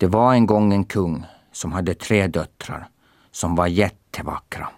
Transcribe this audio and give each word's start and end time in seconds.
Det 0.00 0.06
var 0.06 0.34
en 0.34 0.46
gång 0.46 0.72
en 0.72 0.84
kung 0.84 1.26
som 1.52 1.72
hade 1.72 1.94
tre 1.94 2.26
döttrar 2.26 2.88
som 3.30 3.54
var 3.54 3.66
jättevackra. 3.66 4.68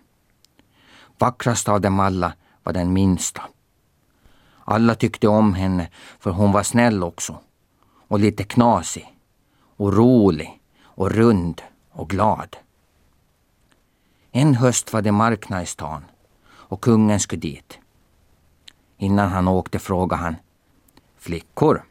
Vackrast 1.19 1.69
av 1.69 1.81
dem 1.81 2.01
alla 2.01 2.33
var 2.63 2.73
den 2.73 2.93
minsta. 2.93 3.43
Alla 4.65 4.95
tyckte 4.95 5.29
om 5.29 5.55
henne 5.55 5.89
för 6.19 6.31
hon 6.31 6.53
var 6.53 6.63
snäll 6.63 7.03
också 7.03 7.39
och 8.09 8.21
lite 8.21 8.45
knasig 8.45 9.17
och 9.77 9.97
rolig 9.97 10.61
och 10.83 11.11
rund 11.11 11.63
och 11.91 12.11
glad. 12.11 12.57
En 14.31 14.55
höst 14.55 14.93
var 14.93 15.03
det 15.03 15.13
marknad 15.13 15.63
i 15.63 15.67
stan 15.67 16.05
och 16.51 16.81
kungen 16.81 17.21
skulle 17.21 17.41
dit. 17.41 17.79
Innan 18.97 19.29
han 19.29 19.49
åkte 19.49 19.79
frågade 19.79 20.23
han 20.23 20.37
Flickor, 21.19 21.85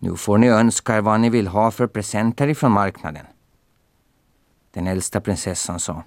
nu 0.00 0.16
får 0.16 0.38
ni 0.38 0.48
önska 0.48 0.96
er 0.96 1.00
vad 1.00 1.20
ni 1.20 1.30
vill 1.30 1.48
ha 1.48 1.70
för 1.70 1.86
presenter 1.86 2.48
ifrån 2.48 2.72
marknaden. 2.72 3.26
Den 4.74 4.86
äldsta 4.86 5.20
prinsessan 5.20 5.80
sa 5.80 6.02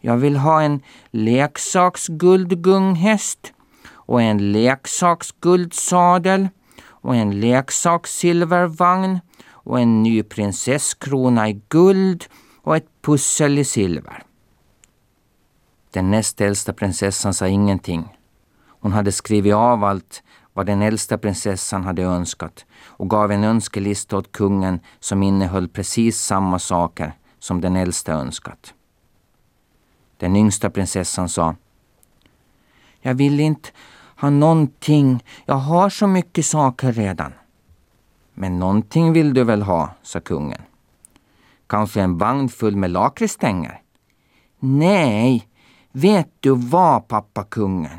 Jag 0.00 0.16
vill 0.16 0.36
ha 0.36 0.62
en 0.62 0.80
leksaksguldgunghäst 1.10 3.52
och 3.88 4.22
en 4.22 4.52
leksaksguldsadel 4.52 6.48
och 6.86 7.16
en 7.16 7.40
leksakssilvervagn 7.40 9.18
och 9.48 9.80
en 9.80 10.02
ny 10.02 10.22
prinsesskrona 10.22 11.48
i 11.48 11.60
guld 11.68 12.24
och 12.62 12.76
ett 12.76 12.88
pussel 13.02 13.58
i 13.58 13.64
silver. 13.64 14.22
Den 15.90 16.10
näst 16.10 16.40
äldsta 16.40 16.72
prinsessan 16.72 17.34
sa 17.34 17.48
ingenting. 17.48 18.08
Hon 18.66 18.92
hade 18.92 19.12
skrivit 19.12 19.54
av 19.54 19.84
allt 19.84 20.22
vad 20.56 20.66
den 20.66 20.82
äldsta 20.82 21.18
prinsessan 21.18 21.84
hade 21.84 22.02
önskat 22.02 22.66
och 22.86 23.10
gav 23.10 23.32
en 23.32 23.44
önskelista 23.44 24.16
åt 24.16 24.32
kungen 24.32 24.80
som 25.00 25.22
innehöll 25.22 25.68
precis 25.68 26.18
samma 26.20 26.58
saker 26.58 27.12
som 27.38 27.60
den 27.60 27.76
äldsta 27.76 28.12
önskat. 28.12 28.74
Den 30.16 30.36
yngsta 30.36 30.70
prinsessan 30.70 31.28
sa 31.28 31.54
Jag 33.00 33.14
vill 33.14 33.40
inte 33.40 33.68
ha 34.20 34.30
någonting. 34.30 35.24
Jag 35.44 35.54
har 35.54 35.90
så 35.90 36.06
mycket 36.06 36.46
saker 36.46 36.92
redan. 36.92 37.32
Men 38.34 38.58
någonting 38.58 39.12
vill 39.12 39.34
du 39.34 39.44
väl 39.44 39.62
ha, 39.62 39.90
sa 40.02 40.20
kungen. 40.20 40.62
Kanske 41.66 42.00
en 42.00 42.18
vagn 42.18 42.48
full 42.48 42.76
med 42.76 42.90
lakritsstänger? 42.90 43.82
Nej, 44.58 45.48
vet 45.92 46.28
du 46.40 46.54
vad, 46.54 47.08
pappa 47.08 47.44
kungen? 47.44 47.98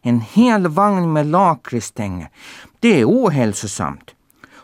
En 0.00 0.20
hel 0.20 0.66
vagn 0.66 1.12
med 1.12 1.26
lakritsstänger. 1.26 2.30
Det 2.80 3.00
är 3.00 3.04
ohälsosamt. 3.04 4.14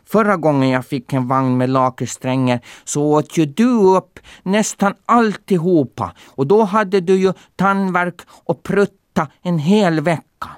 Förra 0.05 0.37
gången 0.37 0.69
jag 0.69 0.87
fick 0.87 1.13
en 1.13 1.29
vagn 1.29 1.57
med 1.57 1.71
lakritsstränger 1.71 2.61
så 2.85 3.03
åt 3.03 3.37
ju 3.37 3.47
du 3.47 3.97
upp 3.97 4.19
nästan 4.43 4.95
alltihopa 5.07 6.15
och 6.27 6.47
då 6.47 6.63
hade 6.63 7.01
du 7.01 7.15
ju 7.15 7.33
tandvärk 7.57 8.21
och 8.29 8.63
prutta 8.63 9.29
en 9.43 9.59
hel 9.59 10.01
vecka. 10.01 10.49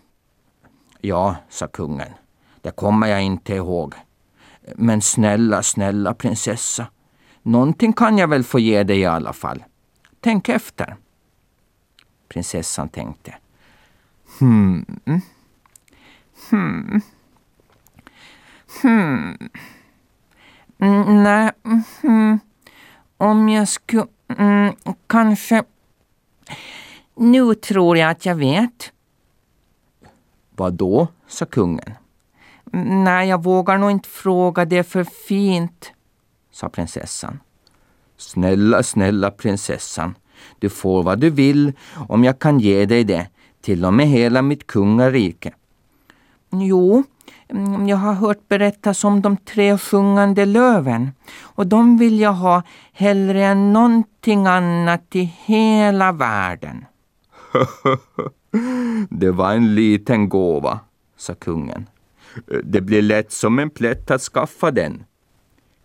Ja, 1.00 1.36
sa 1.48 1.66
kungen, 1.66 2.08
det 2.60 2.70
kommer 2.70 3.06
jag 3.06 3.22
inte 3.22 3.54
ihåg. 3.54 3.94
Men 4.74 5.02
snälla, 5.02 5.62
snälla 5.62 6.14
prinsessa, 6.14 6.86
någonting 7.42 7.92
kan 7.92 8.18
jag 8.18 8.28
väl 8.28 8.44
få 8.44 8.58
ge 8.58 8.82
dig 8.82 8.98
i 8.98 9.06
alla 9.06 9.32
fall. 9.32 9.64
Tänk 10.20 10.48
efter. 10.48 10.96
Prinsessan 12.28 12.88
tänkte. 12.88 13.34
Hmm. 14.40 14.84
Hmm. 16.50 17.00
Hmm. 18.82 19.36
Mm, 20.78 21.22
nej, 21.22 21.50
mm, 22.02 22.40
om 23.16 23.48
jag 23.48 23.68
skulle... 23.68 24.06
Mm, 24.38 24.74
kanske... 25.06 25.64
Nu 27.14 27.54
tror 27.54 27.96
jag 27.96 28.10
att 28.10 28.26
jag 28.26 28.34
vet. 28.34 28.92
Vad 30.50 30.72
då? 30.74 31.08
sa 31.26 31.46
kungen. 31.46 31.94
Nej, 33.04 33.28
jag 33.28 33.42
vågar 33.44 33.78
nog 33.78 33.90
inte 33.90 34.08
fråga, 34.08 34.64
det 34.64 34.78
är 34.78 34.82
för 34.82 35.04
fint, 35.04 35.92
sa 36.50 36.68
prinsessan. 36.68 37.40
Snälla, 38.16 38.82
snälla 38.82 39.30
prinsessan, 39.30 40.14
du 40.58 40.68
får 40.68 41.02
vad 41.02 41.18
du 41.18 41.30
vill 41.30 41.72
om 42.08 42.24
jag 42.24 42.38
kan 42.38 42.60
ge 42.60 42.86
dig 42.86 43.04
det, 43.04 43.26
till 43.60 43.84
och 43.84 43.94
med 43.94 44.06
hela 44.06 44.42
mitt 44.42 44.66
kungarike. 44.66 45.54
Jo, 46.52 47.02
mm, 47.48 47.88
jag 47.88 47.96
har 47.96 48.12
hört 48.12 48.48
berättas 48.48 49.04
om 49.04 49.22
de 49.22 49.36
tre 49.36 49.78
sjungande 49.78 50.44
löven 50.44 51.10
och 51.40 51.66
de 51.66 51.98
vill 51.98 52.20
jag 52.20 52.32
ha 52.32 52.62
hellre 52.92 53.44
än 53.44 53.72
någonting 53.72 54.46
annat 54.46 55.16
i 55.16 55.34
hela 55.44 56.12
världen. 56.12 56.84
Det 59.10 59.30
var 59.30 59.52
en 59.52 59.74
liten 59.74 60.28
gåva, 60.28 60.80
sa 61.16 61.34
kungen. 61.34 61.86
Det 62.64 62.80
blir 62.80 63.02
lätt 63.02 63.32
som 63.32 63.58
en 63.58 63.70
plätt 63.70 64.10
att 64.10 64.20
skaffa 64.22 64.70
den. 64.70 65.04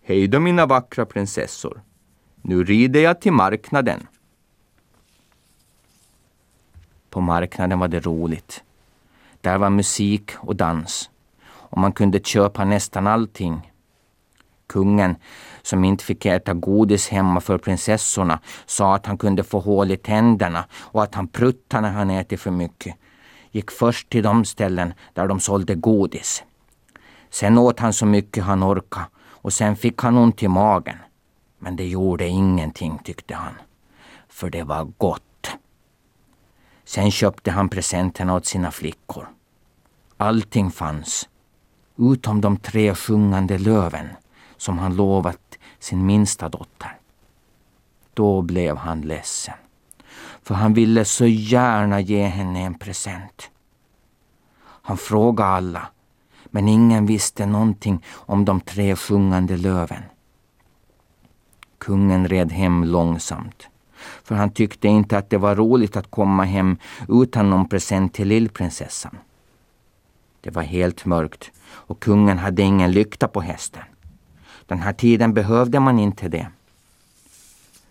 Hej 0.03 0.27
då 0.27 0.39
mina 0.39 0.65
vackra 0.65 1.05
prinsessor. 1.05 1.81
Nu 2.41 2.63
rider 2.63 2.99
jag 2.99 3.21
till 3.21 3.31
marknaden. 3.33 4.07
På 7.15 7.21
marknaden 7.21 7.79
var 7.79 7.87
det 7.87 7.99
roligt. 7.99 8.63
Där 9.41 9.57
var 9.57 9.69
musik 9.69 10.31
och 10.37 10.55
dans 10.55 11.09
och 11.47 11.77
man 11.77 11.91
kunde 11.91 12.19
köpa 12.19 12.65
nästan 12.65 13.07
allting. 13.07 13.71
Kungen, 14.67 15.15
som 15.61 15.83
inte 15.83 16.03
fick 16.03 16.25
äta 16.25 16.53
godis 16.53 17.09
hemma 17.09 17.41
för 17.41 17.57
prinsessorna, 17.57 18.39
sa 18.65 18.95
att 18.95 19.05
han 19.05 19.17
kunde 19.17 19.43
få 19.43 19.59
hål 19.59 19.91
i 19.91 19.97
tänderna 19.97 20.65
och 20.73 21.03
att 21.03 21.15
han 21.15 21.27
pruttade 21.27 21.81
när 21.81 21.91
han 21.91 22.09
ätit 22.09 22.39
för 22.39 22.51
mycket. 22.51 22.95
Gick 23.51 23.71
först 23.71 24.09
till 24.09 24.23
de 24.23 24.45
ställen 24.45 24.93
där 25.13 25.27
de 25.27 25.39
sålde 25.39 25.75
godis. 25.75 26.43
Sen 27.29 27.57
åt 27.57 27.79
han 27.79 27.93
så 27.93 28.05
mycket 28.05 28.43
han 28.43 28.63
orkade 28.63 29.05
och 29.27 29.53
sen 29.53 29.75
fick 29.75 30.01
han 30.01 30.17
ont 30.17 30.43
i 30.43 30.47
magen. 30.47 30.97
Men 31.59 31.75
det 31.75 31.87
gjorde 31.87 32.27
ingenting, 32.27 32.99
tyckte 33.03 33.35
han. 33.35 33.53
För 34.29 34.49
det 34.49 34.63
var 34.63 34.91
gott. 34.97 35.24
Sen 36.85 37.11
köpte 37.11 37.51
han 37.51 37.69
presenterna 37.69 38.35
åt 38.35 38.45
sina 38.45 38.71
flickor. 38.71 39.27
Allting 40.17 40.71
fanns 40.71 41.29
utom 41.97 42.41
de 42.41 42.57
tre 42.57 42.95
sjungande 42.95 43.57
löven 43.57 44.09
som 44.57 44.77
han 44.77 44.95
lovat 44.95 45.57
sin 45.79 46.05
minsta 46.05 46.49
dotter. 46.49 46.97
Då 48.13 48.41
blev 48.41 48.77
han 48.77 49.01
ledsen, 49.01 49.53
för 50.43 50.55
han 50.55 50.73
ville 50.73 51.05
så 51.05 51.25
gärna 51.25 51.99
ge 51.99 52.23
henne 52.23 52.59
en 52.59 52.73
present. 52.73 53.49
Han 54.61 54.97
frågade 54.97 55.49
alla, 55.49 55.87
men 56.45 56.67
ingen 56.67 57.05
visste 57.05 57.45
någonting 57.45 58.03
om 58.11 58.45
de 58.45 58.61
tre 58.61 58.95
sjungande 58.95 59.57
löven. 59.57 60.03
Kungen 61.77 62.27
red 62.27 62.51
hem 62.51 62.83
långsamt, 62.83 63.67
för 64.25 64.35
han 64.35 64.49
tyckte 64.49 64.87
inte 64.87 65.17
att 65.17 65.29
det 65.29 65.37
var 65.37 65.55
roligt 65.55 65.95
att 65.95 66.11
komma 66.11 66.43
hem 66.43 66.77
utan 67.09 67.49
någon 67.49 67.69
present 67.69 68.13
till 68.13 68.27
lillprinsessan. 68.27 69.17
Det 70.41 70.49
var 70.49 70.63
helt 70.63 71.05
mörkt 71.05 71.51
och 71.65 71.99
kungen 71.99 72.37
hade 72.37 72.61
ingen 72.61 72.91
lykta 72.91 73.27
på 73.27 73.41
hästen. 73.41 73.83
Den 74.65 74.79
här 74.79 74.93
tiden 74.93 75.33
behövde 75.33 75.79
man 75.79 75.99
inte 75.99 76.27
det. 76.27 76.47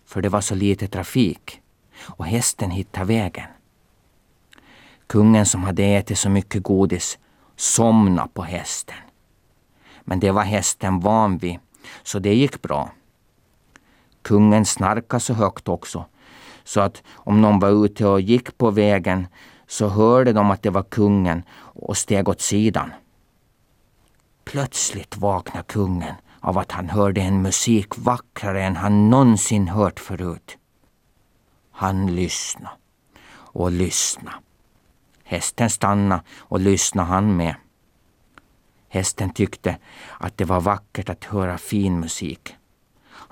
För 0.06 0.22
det 0.22 0.28
var 0.28 0.40
så 0.40 0.54
lite 0.54 0.88
trafik 0.88 1.60
och 2.02 2.26
hästen 2.26 2.70
hittade 2.70 3.06
vägen. 3.06 3.46
Kungen 5.06 5.46
som 5.46 5.64
hade 5.64 5.84
ätit 5.84 6.18
så 6.18 6.30
mycket 6.30 6.62
godis 6.62 7.18
somnade 7.56 8.28
på 8.34 8.42
hästen. 8.42 8.96
Men 10.00 10.20
det 10.20 10.30
var 10.30 10.42
hästen 10.42 11.00
van 11.00 11.38
vid, 11.38 11.58
så 12.02 12.18
det 12.18 12.34
gick 12.34 12.62
bra. 12.62 12.90
Kungen 14.22 14.64
snarkade 14.64 15.20
så 15.20 15.34
högt 15.34 15.68
också, 15.68 16.04
så 16.64 16.80
att 16.80 17.02
om 17.14 17.40
någon 17.40 17.58
var 17.58 17.84
ute 17.84 18.06
och 18.06 18.20
gick 18.20 18.58
på 18.58 18.70
vägen 18.70 19.26
så 19.66 19.88
hörde 19.88 20.32
de 20.32 20.50
att 20.50 20.62
det 20.62 20.70
var 20.70 20.82
kungen 20.82 21.42
och 21.62 21.96
steg 21.96 22.28
åt 22.28 22.40
sidan. 22.40 22.92
Plötsligt 24.44 25.16
vaknade 25.16 25.64
kungen 25.68 26.14
av 26.40 26.58
att 26.58 26.72
han 26.72 26.88
hörde 26.88 27.20
en 27.20 27.42
musik 27.42 27.98
vackrare 27.98 28.62
än 28.62 28.76
han 28.76 29.10
någonsin 29.10 29.68
hört 29.68 30.00
förut. 30.00 30.58
Han 31.70 32.14
lyssnade 32.14 32.76
och 33.32 33.72
lyssnade. 33.72 34.36
Hästen 35.24 35.70
stannade 35.70 36.22
och 36.38 36.60
lyssnade 36.60 37.08
han 37.08 37.36
med. 37.36 37.54
Hästen 38.88 39.30
tyckte 39.30 39.78
att 40.18 40.36
det 40.36 40.44
var 40.44 40.60
vackert 40.60 41.08
att 41.08 41.24
höra 41.24 41.58
fin 41.58 42.00
musik. 42.00 42.56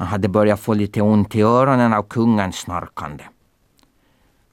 Han 0.02 0.08
hade 0.08 0.28
börjat 0.28 0.60
få 0.60 0.74
lite 0.74 1.02
ont 1.02 1.34
i 1.34 1.42
öronen 1.42 1.92
av 1.92 2.02
kungens 2.02 2.56
snarkande. 2.56 3.24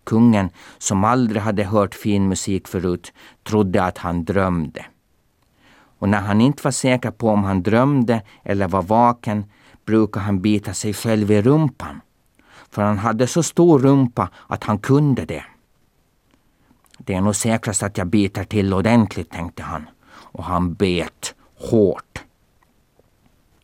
Kungen, 0.03 0.49
som 0.77 1.03
aldrig 1.03 1.41
hade 1.41 1.63
hört 1.63 1.95
fin 1.95 2.27
musik 2.27 2.67
förut, 2.67 3.13
trodde 3.43 3.83
att 3.83 3.97
han 3.97 4.25
drömde. 4.25 4.85
Och 5.99 6.09
när 6.09 6.21
han 6.21 6.41
inte 6.41 6.63
var 6.63 6.71
säker 6.71 7.11
på 7.11 7.29
om 7.29 7.43
han 7.43 7.63
drömde 7.63 8.21
eller 8.43 8.67
var 8.67 8.81
vaken 8.81 9.45
brukade 9.85 10.25
han 10.25 10.41
bita 10.41 10.73
sig 10.73 10.93
själv 10.93 11.31
i 11.31 11.41
rumpan. 11.41 12.01
För 12.69 12.81
han 12.81 12.97
hade 12.97 13.27
så 13.27 13.43
stor 13.43 13.79
rumpa 13.79 14.29
att 14.47 14.63
han 14.63 14.79
kunde 14.79 15.25
det. 15.25 15.43
Det 16.97 17.13
är 17.13 17.21
nog 17.21 17.35
säkrast 17.35 17.83
att 17.83 17.97
jag 17.97 18.07
biter 18.07 18.43
till 18.43 18.73
ordentligt, 18.73 19.31
tänkte 19.31 19.63
han. 19.63 19.89
Och 20.09 20.43
han 20.43 20.73
bet 20.73 21.35
hårt. 21.69 22.08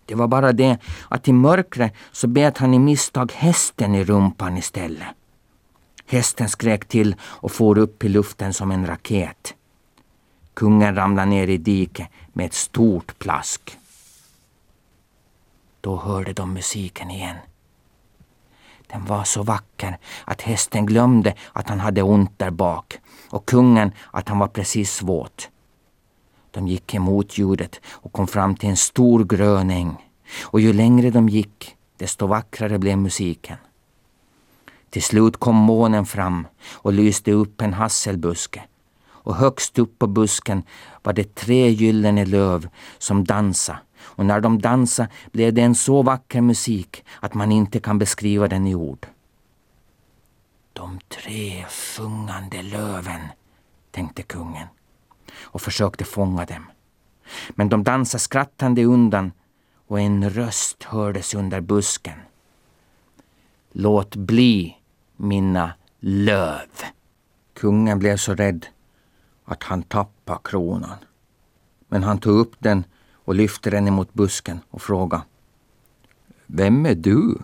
Det 0.05 0.15
var 0.15 0.27
bara 0.27 0.51
det 0.51 0.77
att 1.09 1.27
i 1.27 1.33
mörkret 1.33 1.93
så 2.11 2.27
bet 2.27 2.57
han 2.57 2.73
i 2.73 2.79
misstag 2.79 3.31
hästen 3.31 3.95
i 3.95 4.03
rumpan 4.03 4.57
istället. 4.57 5.07
Hästen 6.07 6.49
skrek 6.49 6.85
till 6.85 7.15
och 7.21 7.51
for 7.51 7.77
upp 7.77 8.03
i 8.03 8.09
luften 8.09 8.53
som 8.53 8.71
en 8.71 8.87
raket. 8.87 9.53
Kungen 10.53 10.95
ramlade 10.95 11.29
ner 11.29 11.47
i 11.47 11.57
diket 11.57 12.07
med 12.33 12.45
ett 12.45 12.53
stort 12.53 13.19
plask. 13.19 13.77
Då 15.81 15.97
hörde 15.97 16.33
de 16.33 16.53
musiken 16.53 17.11
igen. 17.11 17.35
Den 18.87 19.05
var 19.05 19.23
så 19.23 19.43
vacker 19.43 19.97
att 20.25 20.41
hästen 20.41 20.85
glömde 20.85 21.33
att 21.53 21.69
han 21.69 21.79
hade 21.79 22.01
ont 22.01 22.39
där 22.39 22.51
bak 22.51 22.97
och 23.29 23.45
kungen 23.45 23.91
att 24.11 24.29
han 24.29 24.39
var 24.39 24.47
precis 24.47 25.01
våt. 25.01 25.49
De 26.55 26.67
gick 26.67 26.93
emot 26.93 27.37
ljudet 27.37 27.79
och 27.91 28.11
kom 28.11 28.27
fram 28.27 28.55
till 28.55 28.69
en 28.69 28.77
stor 28.77 29.23
grön 29.23 29.71
äng. 29.71 30.09
Och 30.41 30.61
ju 30.61 30.73
längre 30.73 31.09
de 31.09 31.29
gick, 31.29 31.75
desto 31.97 32.27
vackrare 32.27 32.79
blev 32.79 32.97
musiken. 32.97 33.57
Till 34.89 35.03
slut 35.03 35.37
kom 35.37 35.55
månen 35.55 36.05
fram 36.05 36.47
och 36.73 36.93
lyste 36.93 37.31
upp 37.31 37.61
en 37.61 37.73
hasselbuske. 37.73 38.63
Och 39.07 39.35
högst 39.35 39.79
upp 39.79 39.99
på 39.99 40.07
busken 40.07 40.63
var 41.03 41.13
det 41.13 41.35
tre 41.35 41.69
gyllene 41.69 42.25
löv 42.25 42.69
som 42.97 43.23
dansade. 43.23 43.79
Och 43.97 44.25
när 44.25 44.41
de 44.41 44.61
dansade 44.61 45.09
blev 45.31 45.53
det 45.53 45.61
en 45.61 45.75
så 45.75 46.03
vacker 46.03 46.41
musik 46.41 47.03
att 47.19 47.33
man 47.33 47.51
inte 47.51 47.79
kan 47.79 47.99
beskriva 47.99 48.47
den 48.47 48.67
i 48.67 48.75
ord. 48.75 49.07
De 50.73 50.99
tre 51.09 51.65
sjungande 51.69 52.61
löven, 52.61 53.21
tänkte 53.91 54.23
kungen 54.23 54.67
och 55.41 55.61
försökte 55.61 56.03
fånga 56.03 56.45
dem. 56.45 56.65
Men 57.49 57.69
de 57.69 57.83
dansade 57.83 58.19
skrattande 58.19 58.83
undan 58.83 59.31
och 59.87 59.99
en 59.99 60.29
röst 60.29 60.83
hördes 60.83 61.33
under 61.33 61.61
busken. 61.61 62.19
Låt 63.71 64.15
bli 64.15 64.77
mina 65.15 65.73
löv. 65.99 66.69
Kungen 67.53 67.99
blev 67.99 68.17
så 68.17 68.35
rädd 68.35 68.65
att 69.45 69.63
han 69.63 69.83
tappade 69.83 70.39
kronan. 70.43 70.97
Men 71.87 72.03
han 72.03 72.17
tog 72.17 72.35
upp 72.39 72.55
den 72.59 72.83
och 73.13 73.35
lyfte 73.35 73.69
den 73.69 73.87
emot 73.87 74.13
busken 74.13 74.59
och 74.69 74.81
frågade. 74.81 75.23
Vem 76.45 76.85
är 76.85 76.95
du? 76.95 77.37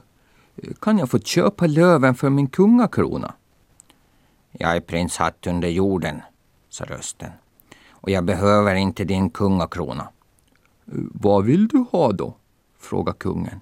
Kan 0.80 0.98
jag 0.98 1.10
få 1.10 1.20
köpa 1.20 1.68
löven 1.68 2.16
för 2.16 2.30
min 2.30 2.48
kungakrona? 2.48 3.34
Jag 4.52 4.76
är 4.76 4.82
prins 4.82 5.18
Hatt 5.18 5.48
under 5.48 5.68
jorden, 5.68 6.22
sa 6.70 6.86
rösten. 6.86 7.32
Och 8.02 8.10
jag 8.10 8.24
behöver 8.24 8.76
inte 8.76 9.04
din 9.04 9.30
kungakrona. 9.30 10.08
Vad 11.14 11.46
vill 11.46 11.68
du 11.68 11.86
ha 11.92 12.12
då? 12.12 12.36
frågade 12.80 13.18
kungen. 13.18 13.60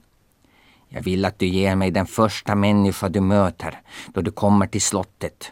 Jag 0.87 1.01
vill 1.01 1.25
att 1.25 1.39
du 1.39 1.47
ger 1.47 1.75
mig 1.75 1.91
den 1.91 2.05
första 2.05 2.55
människa 2.55 3.09
du 3.09 3.21
möter 3.21 3.81
då 4.13 4.21
du 4.21 4.31
kommer 4.31 4.67
till 4.67 4.81
slottet, 4.81 5.51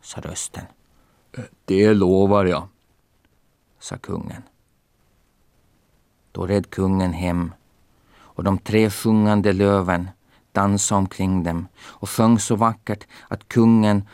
sa 0.00 0.20
rösten. 0.20 0.64
Det 1.64 1.94
lovar 1.94 2.44
jag, 2.44 2.68
sa 3.78 3.96
kungen. 3.96 4.42
Då 6.32 6.46
red 6.46 6.70
kungen 6.70 7.12
hem 7.12 7.54
och 8.14 8.44
de 8.44 8.58
tre 8.58 8.90
sjungande 8.90 9.52
löven 9.52 10.10
dansade 10.52 10.98
omkring 10.98 11.44
dem 11.44 11.68
och 11.80 12.10
sjöng 12.10 12.38
så 12.38 12.56
vackert 12.56 13.06
att 13.28 13.48
kungen 13.48 14.08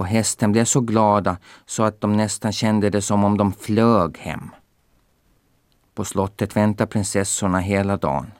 och 0.00 0.06
hästen 0.06 0.52
blev 0.52 0.64
så 0.64 0.80
glada 0.80 1.36
så 1.66 1.82
att 1.82 2.00
de 2.00 2.16
nästan 2.16 2.52
kände 2.52 2.90
det 2.90 3.02
som 3.02 3.24
om 3.24 3.36
de 3.36 3.52
flög 3.52 4.18
hem. 4.18 4.50
På 5.94 6.04
slottet 6.04 6.56
väntade 6.56 6.90
prinsessorna 6.90 7.58
hela 7.58 7.96
dagen 7.96 8.30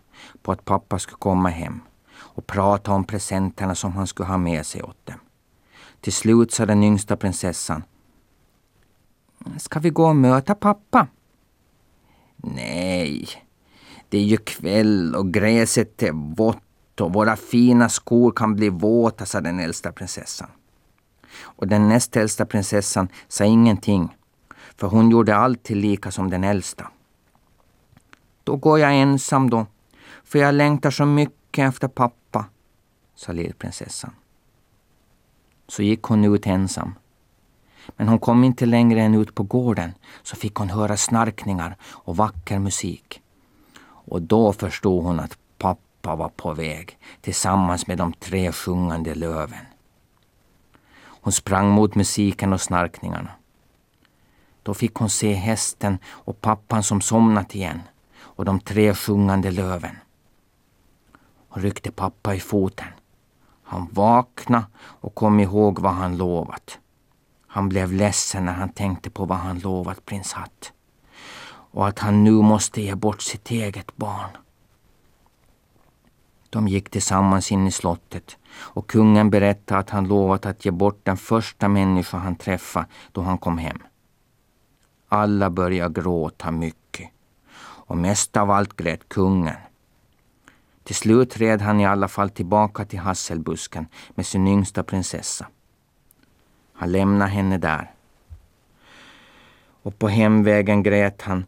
på 0.43 0.53
att 0.53 0.65
pappa 0.65 0.99
skulle 0.99 1.19
komma 1.19 1.49
hem 1.49 1.81
och 2.19 2.47
prata 2.47 2.93
om 2.93 3.05
presenterna 3.05 3.75
som 3.75 3.93
han 3.93 4.07
skulle 4.07 4.29
ha 4.29 4.39
med 4.39 4.67
sig 4.67 4.83
åt 4.83 5.07
dem. 5.07 5.19
Till 6.01 6.13
slut 6.13 6.53
sa 6.53 6.67
den 6.67 6.83
yngsta 6.83 7.17
prinsessan. 7.17 7.83
Ska 9.59 9.81
vi 9.81 9.91
gå 9.91 10.07
och 10.07 10.17
möta 10.17 10.55
pappa? 10.55 11.07
Nej, 12.37 13.29
det 14.09 14.19
är 14.19 14.25
ju 14.25 14.37
kväll 14.37 15.15
och 15.15 15.33
gräset 15.33 16.03
är 16.03 16.35
vått 16.37 17.01
och 17.01 17.13
våra 17.13 17.37
fina 17.37 17.89
skor 17.89 18.33
kan 18.33 18.57
bli 18.57 18.69
våta, 18.69 19.27
sa 19.27 19.41
den 19.41 19.61
äldsta 19.61 19.93
prinsessan. 19.93 20.49
Och 21.39 21.69
den 21.69 21.89
näst 21.89 22.17
äldsta 22.17 22.47
prinsessan 22.47 23.09
sa 23.29 23.45
ingenting, 23.45 24.17
för 24.77 24.87
hon 24.87 25.11
gjorde 25.11 25.37
alltid 25.37 25.77
lika 25.77 26.11
som 26.11 26.31
den 26.31 26.45
äldsta. 26.45 26.91
Då 28.45 28.57
går 28.57 28.79
jag 28.79 29.01
ensam 29.01 29.51
då, 29.51 29.67
för 30.25 30.39
jag 30.39 30.55
längtar 30.55 30.91
så 30.91 31.05
mycket 31.07 31.69
efter 31.69 31.89
pappa, 31.89 32.45
sa 33.15 33.33
lillprinsessan. 33.33 34.11
Så 35.69 35.83
gick 35.83 36.03
hon 36.03 36.25
ut 36.25 36.47
ensam. 36.47 36.95
Men 37.97 38.09
hon 38.09 38.19
kom 38.19 38.45
inte 38.45 38.67
längre 38.67 39.01
än 39.01 39.15
ut 39.15 39.35
på 39.35 39.43
gården 39.43 39.95
så 40.23 40.37
fick 40.37 40.55
hon 40.55 40.71
höra 40.71 40.97
snarkningar 40.97 41.77
och 41.83 42.17
vacker 42.17 42.59
musik. 42.59 43.23
Och 43.83 44.23
då 44.23 44.53
förstod 44.53 45.05
hon 45.05 45.21
att 45.21 45.39
pappa 45.59 46.17
var 46.17 46.29
på 46.29 46.55
väg 46.55 46.99
tillsammans 47.21 47.87
med 47.87 47.99
de 47.99 48.13
tre 48.13 48.53
sjungande 48.53 49.15
löven. 49.15 49.67
Hon 51.21 51.33
sprang 51.33 51.69
mot 51.69 51.95
musiken 51.95 52.53
och 52.53 52.61
snarkningarna. 52.61 53.31
Då 54.63 54.75
fick 54.75 54.95
hon 54.95 55.11
se 55.11 55.33
hästen 55.33 55.99
och 56.07 56.41
pappan 56.41 56.83
som 56.83 57.01
somnat 57.01 57.55
igen 57.55 57.83
och 58.21 58.45
de 58.45 58.61
tre 58.61 58.95
sjungande 58.95 59.51
löven. 59.51 59.97
Hon 61.49 61.63
ryckte 61.63 61.91
pappa 61.91 62.35
i 62.35 62.41
foten. 62.41 62.89
Han 63.63 63.89
vaknade 63.93 64.65
och 64.77 65.15
kom 65.15 65.41
ihåg 65.41 65.79
vad 65.79 65.93
han 65.93 66.17
lovat. 66.17 66.79
Han 67.47 67.69
blev 67.69 67.93
ledsen 67.93 68.45
när 68.45 68.53
han 68.53 68.69
tänkte 68.69 69.11
på 69.11 69.25
vad 69.25 69.39
han 69.39 69.59
lovat 69.59 70.07
prins 70.07 70.33
Hatt 70.33 70.73
och 71.73 71.89
att 71.89 71.99
han 71.99 72.25
nu 72.25 72.33
måste 72.33 72.83
ge 72.83 72.95
bort 72.95 73.23
sitt 73.23 73.51
eget 73.51 73.97
barn. 73.97 74.31
De 76.51 76.69
gick 76.69 76.91
tillsammans 76.91 77.53
in 77.53 77.67
i 77.67 77.71
slottet 77.71 78.37
och 78.53 78.87
kungen 78.87 79.31
berättade 79.31 79.81
att 79.81 79.91
han 79.91 80.09
lovat 80.09 80.47
att 80.47 80.65
ge 80.65 80.71
bort 80.71 81.01
den 81.03 81.17
första 81.17 81.69
människa 81.69 82.19
han 82.19 82.37
träffade 82.37 82.87
då 83.13 83.21
han 83.21 83.39
kom 83.39 83.59
hem. 83.59 83.79
Alla 85.09 85.51
började 85.51 86.01
gråta 86.01 86.51
mycket 86.51 87.11
och 87.61 87.97
mest 87.97 88.37
av 88.37 88.51
allt 88.51 88.77
grät 88.77 89.09
kungen. 89.09 89.57
Till 90.85 90.95
slut 90.95 91.37
red 91.37 91.61
han 91.61 91.81
i 91.81 91.87
alla 91.87 92.09
fall 92.09 92.31
tillbaka 92.31 92.85
till 92.85 92.99
hasselbusken 92.99 93.87
med 94.15 94.27
sin 94.27 94.49
yngsta 94.49 94.83
prinsessa. 94.83 95.47
Han 96.73 96.93
lämnade 96.93 97.31
henne 97.31 97.59
där. 97.59 97.91
Och 99.83 99.99
på 99.99 100.09
hemvägen 100.09 100.83
grät 100.83 101.23
han, 101.23 101.45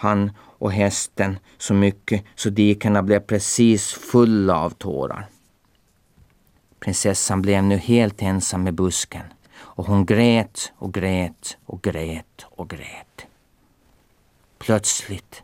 han 0.00 0.32
och 0.38 0.72
hästen 0.72 1.38
så 1.58 1.74
mycket 1.74 2.24
så 2.34 2.50
dikena 2.50 3.02
blev 3.02 3.20
precis 3.20 3.92
fulla 3.92 4.58
av 4.58 4.70
tårar. 4.70 5.28
Prinsessan 6.78 7.42
blev 7.42 7.62
nu 7.62 7.76
helt 7.76 8.22
ensam 8.22 8.62
med 8.62 8.74
busken 8.74 9.22
och 9.52 9.86
hon 9.86 10.06
grät 10.06 10.72
och 10.76 10.94
grät 10.94 11.56
och 11.66 11.82
grät 11.82 12.46
och 12.50 12.70
grät. 12.70 13.26
Plötsligt 14.58 15.42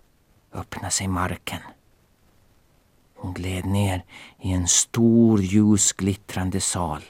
öppnade 0.53 0.91
sig 0.91 1.09
marken. 1.09 1.61
Hon 3.17 3.35
gled 3.35 3.65
ner 3.65 4.05
i 4.41 4.53
en 4.53 4.69
stor 4.69 5.41
ljusglittrande 5.41 6.61
sal. 6.61 7.03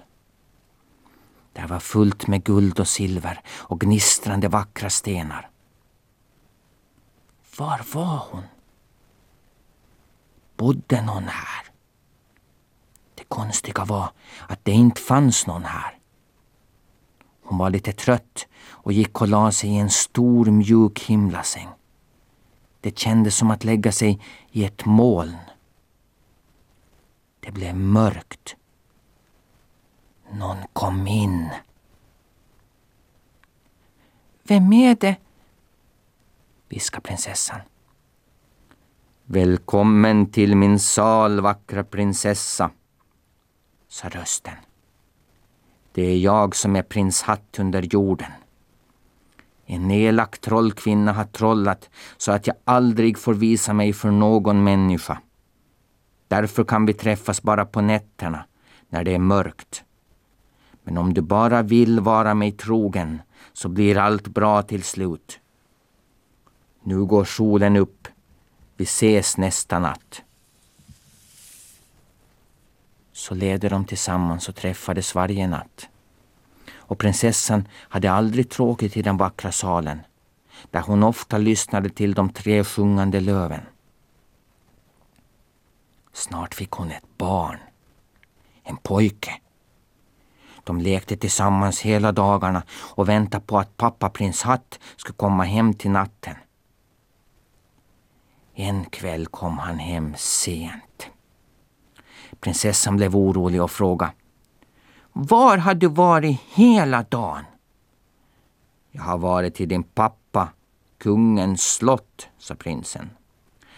Där 1.53 1.67
var 1.67 1.81
fullt 1.81 2.27
med 2.27 2.45
guld 2.45 2.81
och 2.81 2.89
silver 2.89 3.41
och 3.49 3.81
gnistrande 3.81 4.49
vackra 4.49 4.91
stenar. 4.91 5.51
Var 7.59 7.85
var 7.93 8.27
hon? 8.31 8.43
Bodde 10.57 11.03
någon 11.03 11.29
här? 11.29 11.67
Det 13.15 13.25
konstiga 13.25 13.85
var 13.85 14.11
att 14.49 14.65
det 14.65 14.73
inte 14.73 15.01
fanns 15.01 15.47
någon 15.47 15.65
här. 15.65 15.99
Hon 17.43 17.59
var 17.59 17.71
lite 17.71 17.93
trött 17.93 18.47
och 18.69 18.93
gick 18.93 19.21
och 19.21 19.29
la 19.29 19.53
sig 19.53 19.71
i 19.71 19.77
en 19.77 19.91
stor 19.91 20.47
mjuk 20.47 21.01
himlasäng. 21.01 21.69
Det 22.81 22.99
kändes 22.99 23.37
som 23.37 23.51
att 23.51 23.65
lägga 23.65 23.93
sig 23.93 24.21
i 24.51 24.65
ett 24.65 24.85
moln. 24.85 25.37
Det 27.41 27.53
blev 27.53 27.77
mörkt. 27.77 28.57
Någon 30.31 30.57
kom 30.73 31.07
in. 31.07 31.51
Vem 34.43 34.73
är 34.73 34.95
det? 34.95 35.17
Viskar 36.77 37.01
prinsessan. 37.01 37.61
Välkommen 39.25 40.31
till 40.31 40.57
min 40.57 40.79
sal, 40.79 41.41
vackra 41.41 41.85
prinsessa, 41.85 42.71
sa 43.89 44.09
rösten. 44.09 44.55
Det 45.93 46.03
är 46.03 46.19
jag 46.19 46.57
som 46.57 46.77
är 46.77 46.83
prins 46.83 47.23
Hatt 47.23 47.59
under 47.59 47.83
jorden. 47.83 48.31
En 49.67 49.91
elak 49.91 50.39
trollkvinna 50.39 51.13
har 51.13 51.25
trollat 51.25 51.91
så 52.17 52.33
att 52.33 52.47
jag 52.47 52.57
aldrig 52.65 53.19
får 53.19 53.35
visa 53.35 53.73
mig 53.73 53.93
för 53.93 54.11
någon 54.11 54.65
människa. 54.65 55.19
Därför 56.29 56.65
kan 56.65 56.87
vi 56.87 56.95
träffas 56.95 57.43
bara 57.43 57.65
på 57.67 57.81
nätterna, 57.81 58.45
när 58.89 59.05
det 59.05 59.15
är 59.15 59.19
mörkt. 59.19 59.85
Men 60.85 60.99
om 60.99 61.15
du 61.15 61.21
bara 61.21 61.63
vill 61.63 62.01
vara 62.01 62.35
mig 62.35 62.53
trogen 62.53 63.23
så 63.53 63.69
blir 63.69 63.99
allt 63.99 64.29
bra 64.29 64.63
till 64.63 64.83
slut. 64.83 65.41
Nu 66.87 67.05
går 67.05 67.25
solen 67.25 67.77
upp. 67.77 68.09
Vi 68.77 68.85
ses 68.85 69.37
nästa 69.37 69.79
natt. 69.79 70.23
Så 73.13 73.35
levde 73.35 73.69
de 73.69 73.85
tillsammans 73.85 74.49
och 74.49 74.55
träffades 74.57 75.15
varje 75.15 75.47
natt. 75.47 75.89
Och 76.75 76.99
prinsessan 76.99 77.69
hade 77.73 78.13
aldrig 78.13 78.51
tråkigt 78.51 78.97
i 78.97 79.03
den 79.03 79.17
vackra 79.17 79.53
salen 79.53 80.01
där 80.71 80.81
hon 80.81 81.03
ofta 81.03 81.39
lyssnade 81.39 81.89
till 81.89 82.15
de 82.15 82.29
tre 82.29 82.65
sjungande 82.65 83.21
löven. 83.21 83.63
Snart 86.13 86.55
fick 86.55 86.71
hon 86.71 86.91
ett 86.91 87.19
barn. 87.19 87.59
En 88.63 88.77
pojke. 88.77 89.41
De 90.65 90.81
lekte 90.81 91.17
tillsammans 91.17 91.81
hela 91.81 92.13
dagarna 92.13 92.63
och 92.71 93.09
väntade 93.09 93.45
på 93.47 93.59
att 93.59 93.77
pappa 93.77 94.11
prins 94.11 94.43
Hatt 94.43 94.79
skulle 94.97 95.17
komma 95.17 95.45
hem 95.45 95.75
till 95.75 95.91
natten. 95.91 96.35
En 98.59 98.85
kväll 98.85 99.27
kom 99.27 99.59
han 99.59 99.79
hem 99.79 100.15
sent. 100.17 101.07
Prinsessan 102.41 102.97
blev 102.97 103.17
orolig 103.17 103.63
och 103.63 103.71
frågade 103.71 104.13
Var 105.13 105.57
har 105.59 105.75
du 105.75 105.89
varit 105.89 106.41
hela 106.55 107.03
dagen? 107.03 107.45
Jag 108.91 109.03
har 109.03 109.19
varit 109.19 109.55
till 109.55 109.69
din 109.69 109.83
pappa, 109.83 110.49
kungens 110.99 111.75
slott, 111.75 112.29
sa 112.39 112.55
prinsen. 112.55 113.11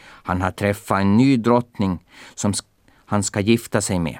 Han 0.00 0.42
har 0.42 0.50
träffat 0.50 1.00
en 1.00 1.16
ny 1.16 1.36
drottning 1.36 2.04
som 2.34 2.52
han 3.06 3.22
ska 3.22 3.40
gifta 3.40 3.80
sig 3.80 3.98
med. 3.98 4.18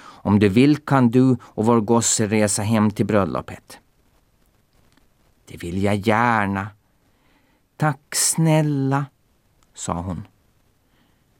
Om 0.00 0.38
du 0.38 0.48
vill 0.48 0.76
kan 0.76 1.10
du 1.10 1.36
och 1.42 1.66
vår 1.66 1.80
gosse 1.80 2.26
resa 2.26 2.62
hem 2.62 2.90
till 2.90 3.06
bröllopet. 3.06 3.78
Det 5.46 5.56
vill 5.56 5.82
jag 5.82 5.96
gärna. 5.96 6.68
Tack 7.76 8.14
snälla, 8.14 9.06
sa 9.82 9.92
hon. 9.92 10.26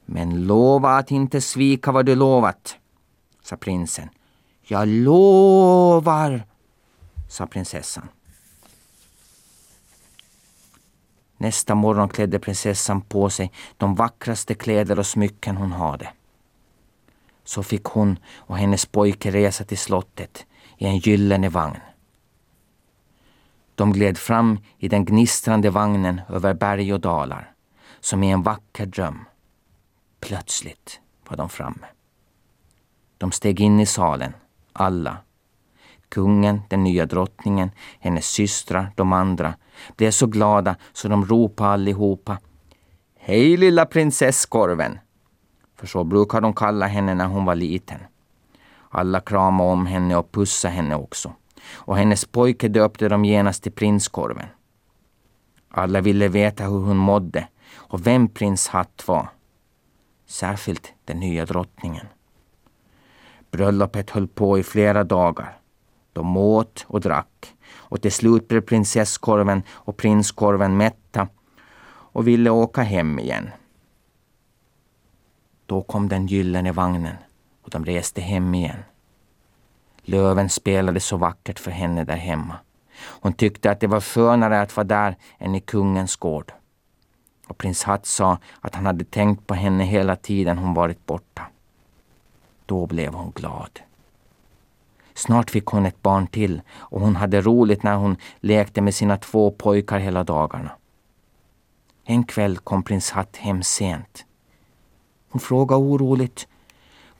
Men 0.05 0.47
lova 0.47 0.97
att 0.97 1.11
inte 1.11 1.41
svika 1.41 1.91
vad 1.91 2.05
du 2.05 2.15
lovat, 2.15 2.77
sa 3.41 3.57
prinsen. 3.57 4.09
Jag 4.61 4.87
lovar, 4.87 6.43
sa 7.29 7.47
prinsessan. 7.47 8.07
Nästa 11.37 11.75
morgon 11.75 12.09
klädde 12.09 12.39
prinsessan 12.39 13.01
på 13.01 13.29
sig 13.29 13.51
de 13.77 13.95
vackraste 13.95 14.55
kläder 14.55 14.99
och 14.99 15.07
smycken 15.07 15.57
hon 15.57 15.71
hade. 15.71 16.09
Så 17.43 17.63
fick 17.63 17.83
hon 17.83 18.19
och 18.35 18.57
hennes 18.57 18.85
pojke 18.85 19.31
resa 19.31 19.63
till 19.63 19.77
slottet 19.77 20.45
i 20.77 20.85
en 20.85 20.97
gyllene 20.97 21.49
vagn. 21.49 21.79
De 23.75 23.93
gled 23.93 24.17
fram 24.17 24.59
i 24.77 24.87
den 24.87 25.05
gnistrande 25.05 25.69
vagnen 25.69 26.21
över 26.29 26.53
berg 26.53 26.93
och 26.93 26.99
dalar, 26.99 27.52
som 28.03 28.23
i 28.23 28.31
en 28.31 28.41
vacker 28.41 28.85
dröm. 28.85 29.25
Plötsligt 30.19 30.99
var 31.29 31.37
de 31.37 31.49
framme. 31.49 31.87
De 33.17 33.31
steg 33.31 33.61
in 33.61 33.79
i 33.79 33.85
salen, 33.85 34.33
alla. 34.73 35.17
Kungen, 36.09 36.61
den 36.69 36.83
nya 36.83 37.05
drottningen, 37.05 37.71
hennes 37.99 38.27
systrar, 38.27 38.91
de 38.95 39.13
andra 39.13 39.55
blev 39.97 40.11
så 40.11 40.27
glada 40.27 40.75
så 40.93 41.07
de 41.07 41.25
ropade 41.25 41.69
allihopa. 41.69 42.37
Hej 43.15 43.57
lilla 43.57 43.85
prinsesskorven! 43.85 44.99
För 45.75 45.87
så 45.87 46.03
brukar 46.03 46.41
de 46.41 46.53
kalla 46.53 46.87
henne 46.87 47.13
när 47.13 47.27
hon 47.27 47.45
var 47.45 47.55
liten. 47.55 47.99
Alla 48.89 49.19
kramade 49.19 49.71
om 49.71 49.85
henne 49.85 50.15
och 50.15 50.31
pussade 50.31 50.73
henne 50.73 50.95
också. 50.95 51.33
Och 51.71 51.97
hennes 51.97 52.25
pojke 52.25 52.67
döpte 52.67 53.09
dem 53.09 53.25
genast 53.25 53.63
till 53.63 53.71
prinskorven. 53.71 54.47
Alla 55.69 56.01
ville 56.01 56.27
veta 56.27 56.63
hur 56.63 56.79
hon 56.79 56.97
mådde 56.97 57.47
och 57.93 58.07
vem 58.07 58.27
prins 58.27 58.67
Hatt 58.67 59.07
var. 59.07 59.27
Särskilt 60.25 60.93
den 61.05 61.19
nya 61.19 61.45
drottningen. 61.45 62.05
Bröllopet 63.51 64.09
höll 64.09 64.27
på 64.27 64.59
i 64.59 64.63
flera 64.63 65.03
dagar. 65.03 65.57
De 66.13 66.37
åt 66.37 66.85
och 66.87 67.01
drack 67.01 67.55
och 67.73 68.01
till 68.01 68.11
slut 68.11 68.47
blev 68.47 68.61
prinsesskorven 68.61 69.63
och 69.69 69.97
prinskorven 69.97 70.77
mätta 70.77 71.27
och 71.85 72.27
ville 72.27 72.49
åka 72.49 72.81
hem 72.81 73.19
igen. 73.19 73.49
Då 75.65 75.81
kom 75.81 76.09
den 76.09 76.27
gyllene 76.27 76.71
vagnen 76.71 77.15
och 77.61 77.69
de 77.69 77.85
reste 77.85 78.21
hem 78.21 78.55
igen. 78.55 78.83
Löven 80.01 80.49
spelade 80.49 80.99
så 80.99 81.17
vackert 81.17 81.59
för 81.59 81.71
henne 81.71 82.03
där 82.03 82.15
hemma. 82.15 82.55
Hon 83.21 83.33
tyckte 83.33 83.71
att 83.71 83.79
det 83.79 83.87
var 83.87 84.01
skönare 84.01 84.61
att 84.61 84.75
vara 84.75 84.87
där 84.87 85.15
än 85.37 85.55
i 85.55 85.61
kungens 85.61 86.15
gård. 86.15 86.53
Och 87.47 87.57
prins 87.57 87.83
Hatt 87.83 88.05
sa 88.05 88.37
att 88.61 88.75
han 88.75 88.85
hade 88.85 89.03
tänkt 89.03 89.47
på 89.47 89.53
henne 89.53 89.83
hela 89.83 90.15
tiden 90.15 90.57
hon 90.57 90.73
varit 90.73 91.05
borta. 91.05 91.43
Då 92.65 92.85
blev 92.85 93.13
hon 93.13 93.31
glad. 93.31 93.79
Snart 95.13 95.49
fick 95.49 95.65
hon 95.65 95.85
ett 95.85 96.01
barn 96.01 96.27
till 96.27 96.61
och 96.77 97.01
hon 97.01 97.15
hade 97.15 97.41
roligt 97.41 97.83
när 97.83 97.95
hon 97.95 98.17
lekte 98.39 98.81
med 98.81 98.95
sina 98.95 99.17
två 99.17 99.51
pojkar 99.51 99.99
hela 99.99 100.23
dagarna. 100.23 100.71
En 102.03 102.23
kväll 102.23 102.57
kom 102.57 102.83
prins 102.83 103.11
Hatt 103.11 103.37
hem 103.37 103.63
sent. 103.63 104.25
Hon 105.29 105.39
frågade 105.39 105.81
oroligt. 105.81 106.47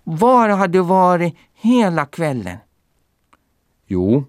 Var 0.03 0.49
har 0.49 0.67
du 0.67 0.79
varit 0.79 1.35
hela 1.53 2.05
kvällen? 2.05 2.57
Jo, 3.85 4.25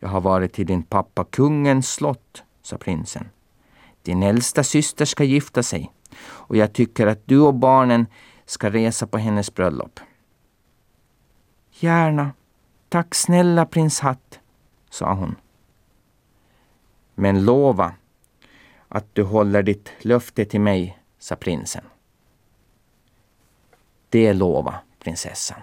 jag 0.00 0.08
har 0.08 0.20
varit 0.20 0.52
till 0.52 0.66
din 0.66 0.82
pappa 0.82 1.24
kungens 1.24 1.88
slott, 1.92 2.42
sa 2.62 2.78
prinsen. 2.78 3.28
Din 4.06 4.22
äldsta 4.22 4.64
syster 4.64 5.04
ska 5.04 5.24
gifta 5.24 5.62
sig 5.62 5.92
och 6.20 6.56
jag 6.56 6.72
tycker 6.72 7.06
att 7.06 7.26
du 7.26 7.40
och 7.40 7.54
barnen 7.54 8.06
ska 8.44 8.70
resa 8.70 9.06
på 9.06 9.18
hennes 9.18 9.54
bröllop. 9.54 10.00
Gärna. 11.70 12.32
Tack 12.88 13.14
snälla 13.14 13.66
prins 13.66 14.00
Hatt, 14.00 14.40
sa 14.90 15.14
hon. 15.14 15.36
Men 17.14 17.44
lova 17.44 17.94
att 18.88 19.14
du 19.14 19.22
håller 19.22 19.62
ditt 19.62 19.90
löfte 20.00 20.44
till 20.44 20.60
mig, 20.60 20.98
sa 21.18 21.36
prinsen. 21.36 21.84
Det 24.08 24.32
lova 24.32 24.74
prinsessan. 24.98 25.60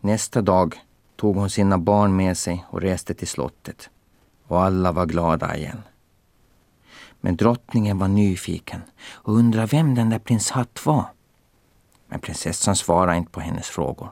Nästa 0.00 0.42
dag 0.42 0.80
tog 1.16 1.36
hon 1.36 1.50
sina 1.50 1.78
barn 1.78 2.16
med 2.16 2.38
sig 2.38 2.64
och 2.70 2.80
reste 2.80 3.14
till 3.14 3.28
slottet. 3.28 3.90
Och 4.46 4.62
alla 4.62 4.92
var 4.92 5.06
glada 5.06 5.56
igen. 5.56 5.82
Men 7.26 7.36
drottningen 7.36 7.98
var 7.98 8.08
nyfiken 8.08 8.82
och 9.12 9.34
undrade 9.34 9.66
vem 9.66 9.94
den 9.94 10.10
där 10.10 10.18
prins 10.18 10.50
Hatt 10.50 10.86
var. 10.86 11.04
Men 12.08 12.20
prinsessan 12.20 12.76
svarade 12.76 13.16
inte 13.16 13.30
på 13.30 13.40
hennes 13.40 13.66
frågor. 13.66 14.10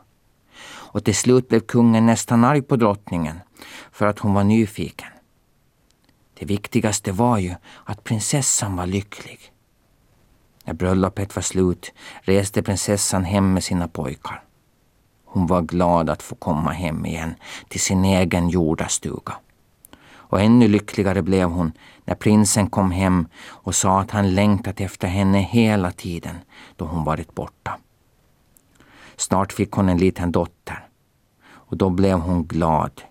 Och 0.65 1.05
till 1.05 1.15
slut 1.15 1.49
blev 1.49 1.61
kungen 1.61 2.07
nästan 2.07 2.45
arg 2.45 2.63
på 2.63 2.77
drottningen 2.77 3.41
för 3.93 4.07
att 4.07 4.19
hon 4.19 4.35
var 4.35 4.45
nyfiken. 4.45 5.09
Det 6.39 6.47
viktigaste 6.47 7.13
var 7.13 7.39
ju 7.39 7.55
att 7.85 8.05
prinsessan 8.05 8.77
var 8.77 8.87
lycklig. 8.87 9.39
När 10.65 10.75
bröllopet 10.75 11.37
var 11.37 11.43
slut 11.43 11.93
reste 12.21 12.63
prinsessan 12.63 13.25
hem 13.25 13.53
med 13.53 13.65
sina 13.65 13.89
pojkar. 13.89 14.43
Hon 15.25 15.47
var 15.47 15.63
glad 15.63 16.11
att 16.11 16.23
få 16.23 16.35
komma 16.35 16.73
hem 16.73 17.07
igen 17.07 17.35
till 17.69 17.81
sin 17.81 18.05
egen 18.05 18.49
jordastuga. 18.49 19.35
Och 20.35 20.41
ännu 20.41 20.69
lyckligare 20.69 21.23
blev 21.23 21.49
hon 21.49 21.73
när 22.05 22.15
prinsen 22.15 22.67
kom 22.71 22.91
hem 22.91 23.29
och 23.47 23.75
sa 23.75 24.01
att 24.01 24.11
han 24.11 24.35
längtat 24.35 24.81
efter 24.81 25.09
henne 25.09 25.39
hela 25.39 25.91
tiden 25.91 26.37
då 26.77 26.85
hon 26.85 27.05
varit 27.05 27.35
borta. 27.35 27.79
Snart 29.17 29.53
fick 29.53 29.73
hon 29.73 29.89
en 29.89 29.99
liten 29.99 30.33
dotter 30.33 30.87
och 31.47 31.77
då 31.77 31.91
blev 31.91 32.19
hon 32.19 32.47
glad. 32.47 33.03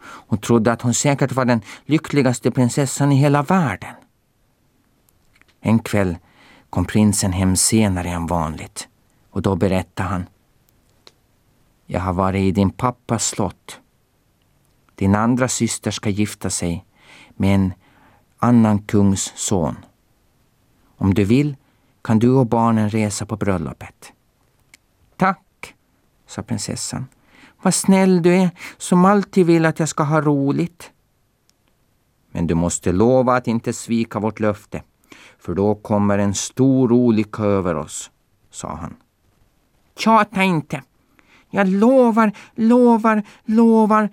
Hon 0.00 0.38
trodde 0.38 0.72
att 0.72 0.82
hon 0.82 0.94
säkert 0.94 1.32
var 1.32 1.44
den 1.44 1.62
lyckligaste 1.84 2.50
prinsessan 2.50 3.12
i 3.12 3.16
hela 3.16 3.42
världen. 3.42 3.94
En 5.60 5.78
kväll 5.78 6.16
kom 6.70 6.84
prinsen 6.84 7.32
hem 7.32 7.56
senare 7.56 8.08
än 8.08 8.26
vanligt 8.26 8.88
och 9.30 9.42
då 9.42 9.56
berättade 9.56 10.08
han. 10.08 10.26
Jag 11.86 12.00
har 12.00 12.12
varit 12.12 12.40
i 12.42 12.52
din 12.52 12.70
pappas 12.70 13.26
slott. 13.26 13.80
Din 15.00 15.14
andra 15.14 15.48
syster 15.48 15.90
ska 15.90 16.10
gifta 16.10 16.50
sig 16.50 16.84
med 17.36 17.54
en 17.54 17.72
annan 18.38 18.78
kungs 18.78 19.32
son. 19.36 19.76
Om 20.96 21.14
du 21.14 21.24
vill 21.24 21.56
kan 22.02 22.18
du 22.18 22.30
och 22.30 22.46
barnen 22.46 22.90
resa 22.90 23.26
på 23.26 23.36
bröllopet. 23.36 24.12
Tack, 25.16 25.74
sa 26.26 26.42
prinsessan. 26.42 27.06
Vad 27.62 27.74
snäll 27.74 28.22
du 28.22 28.34
är 28.34 28.50
som 28.78 29.04
alltid 29.04 29.46
vill 29.46 29.66
att 29.66 29.78
jag 29.78 29.88
ska 29.88 30.02
ha 30.02 30.20
roligt. 30.20 30.90
Men 32.30 32.46
du 32.46 32.54
måste 32.54 32.92
lova 32.92 33.36
att 33.36 33.46
inte 33.46 33.72
svika 33.72 34.18
vårt 34.18 34.40
löfte, 34.40 34.82
för 35.38 35.54
då 35.54 35.74
kommer 35.74 36.18
en 36.18 36.34
stor 36.34 36.92
olycka 36.92 37.42
över 37.42 37.74
oss, 37.74 38.10
sa 38.50 38.74
han. 38.74 38.96
Tjata 39.96 40.42
inte. 40.42 40.82
Jag 41.50 41.68
lovar, 41.68 42.32
lovar, 42.54 43.22
lovar 43.44 44.10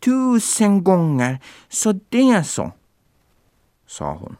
tusen 0.00 0.84
gånger, 0.84 1.40
så 1.68 1.92
det 2.08 2.30
är 2.30 2.42
så, 2.42 2.72
sa 3.86 4.12
hon. 4.12 4.36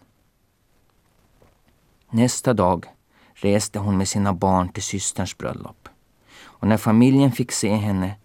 Nästa 2.10 2.54
dag 2.54 2.86
reste 3.34 3.78
hon 3.78 3.98
med 3.98 4.08
sina 4.08 4.32
barn 4.32 4.68
till 4.68 4.82
systerns 4.82 5.38
bröllop. 5.38 5.88
Och 6.40 6.68
när 6.68 6.76
familjen 6.76 7.32
fick 7.32 7.52
se 7.52 7.74
henne 7.74 8.16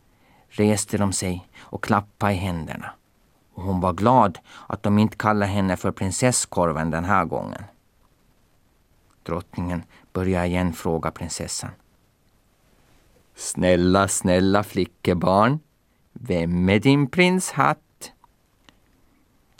reste 0.50 0.98
de 0.98 1.13
sig 1.13 1.48
och 1.60 1.84
klappade 1.84 2.34
i 2.34 2.36
händerna. 2.36 2.92
Och 3.54 3.63
hon 3.63 3.80
var 3.80 3.94
glad 3.94 4.40
att 4.68 4.84
de 4.84 5.00
inte 5.00 5.18
kallade 5.18 5.52
henne 5.52 5.78
för 5.78 5.92
prinsesskorven 5.92 6.92
den 6.92 7.06
här 7.06 7.25
gången. 7.25 7.63
Drottningen 9.24 9.84
började 10.13 10.48
igen 10.48 10.74
fråga 10.74 11.12
prinsessan. 11.12 11.72
Snälla, 13.36 14.08
snälla 14.08 14.63
flickebarn, 14.63 15.60
vem 16.13 16.70
är 16.70 16.79
din 16.79 17.08
prinshatt? 17.08 18.12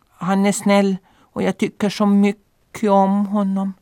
Han 0.10 0.45
är 0.45 0.51
snäll 0.51 0.98
och 1.19 1.43
jag 1.43 1.57
tycker 1.57 1.89
så 1.89 2.05
mycket 2.05 2.89
om 2.89 3.25
honom, 3.25 3.74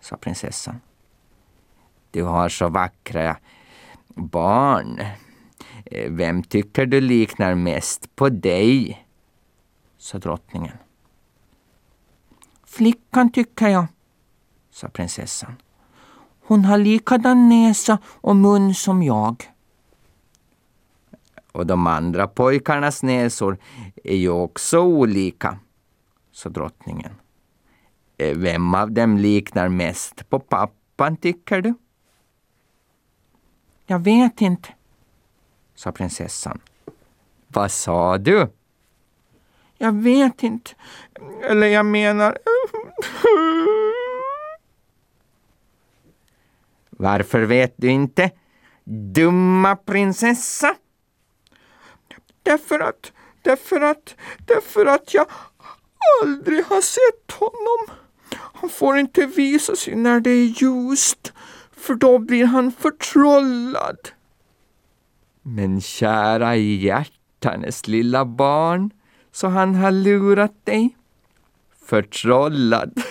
sa 0.00 0.16
prinsessan. 0.16 0.80
Du 2.10 2.22
har 2.22 2.48
så 2.48 2.68
vackra 2.68 3.36
barn. 4.08 5.00
Eh, 5.84 6.10
vem 6.10 6.42
tycker 6.42 6.86
du 6.86 7.00
liknar 7.00 7.54
mest 7.54 8.16
på 8.16 8.28
dig? 8.28 9.06
sa 9.98 10.18
drottningen. 10.18 10.76
Flickan 12.64 13.32
tycker 13.32 13.68
jag, 13.68 13.86
sa 14.70 14.88
prinsessan. 14.88 15.56
Hon 16.46 16.64
har 16.64 16.78
likadan 16.78 17.48
näsa 17.48 17.98
och 18.04 18.36
mun 18.36 18.74
som 18.74 19.02
jag. 19.02 19.51
Och 21.52 21.66
de 21.66 21.86
andra 21.86 22.26
pojkarnas 22.26 23.02
näsor 23.02 23.58
är 24.04 24.16
ju 24.16 24.28
också 24.28 24.80
olika, 24.80 25.58
sa 26.32 26.48
drottningen. 26.48 27.12
Eh, 28.16 28.36
vem 28.36 28.74
av 28.74 28.92
dem 28.92 29.18
liknar 29.18 29.68
mest 29.68 30.28
på 30.30 30.40
pappan, 30.40 31.16
tycker 31.16 31.60
du? 31.60 31.74
Jag 33.86 33.98
vet 33.98 34.40
inte, 34.40 34.68
sa 35.74 35.92
prinsessan. 35.92 36.60
Vad 37.48 37.70
sa 37.70 38.18
du? 38.18 38.50
Jag 39.78 39.92
vet 39.92 40.42
inte. 40.42 40.70
Eller 41.42 41.66
jag 41.66 41.86
menar... 41.86 42.38
Varför 46.90 47.40
vet 47.42 47.74
du 47.76 47.90
inte? 47.90 48.30
Dumma 48.84 49.76
prinsessa! 49.76 50.76
Därför 52.42 52.80
att, 52.80 53.12
därför 53.42 53.80
att, 53.80 54.14
därför 54.46 54.86
att 54.86 55.14
jag 55.14 55.26
aldrig 56.22 56.64
har 56.64 56.80
sett 56.80 57.32
honom. 57.32 57.98
Han 58.34 58.70
får 58.70 58.98
inte 58.98 59.26
visa 59.26 59.76
sig 59.76 59.96
när 59.96 60.20
det 60.20 60.30
är 60.30 60.62
ljust, 60.62 61.32
för 61.76 61.94
då 61.94 62.18
blir 62.18 62.44
han 62.44 62.72
förtrollad. 62.72 63.98
Men 65.42 65.80
kära 65.80 66.56
hjärtanes 66.56 67.88
lilla 67.88 68.24
barn, 68.24 68.90
så 69.32 69.48
han 69.48 69.74
har 69.74 69.90
lurat 69.90 70.66
dig? 70.66 70.96
Förtrollad. 71.86 72.92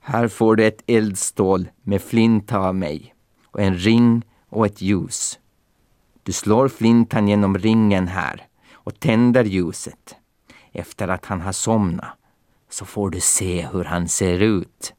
Här 0.00 0.28
får 0.28 0.56
du 0.56 0.66
ett 0.66 0.82
eldstål 0.86 1.68
med 1.82 2.02
flinta 2.02 2.58
av 2.58 2.74
mig 2.74 3.14
och 3.46 3.60
en 3.60 3.74
ring 3.74 4.22
och 4.48 4.66
ett 4.66 4.82
ljus. 4.82 5.38
Du 6.24 6.32
slår 6.32 6.68
flintan 6.68 7.28
genom 7.28 7.58
ringen 7.58 8.08
här 8.08 8.46
och 8.72 9.00
tänder 9.00 9.44
ljuset. 9.44 10.16
Efter 10.72 11.08
att 11.08 11.24
han 11.24 11.40
har 11.40 11.52
somnat 11.52 12.18
så 12.70 12.84
får 12.84 13.10
du 13.10 13.20
se 13.20 13.66
hur 13.72 13.84
han 13.84 14.08
ser 14.08 14.40
ut. 14.40 14.94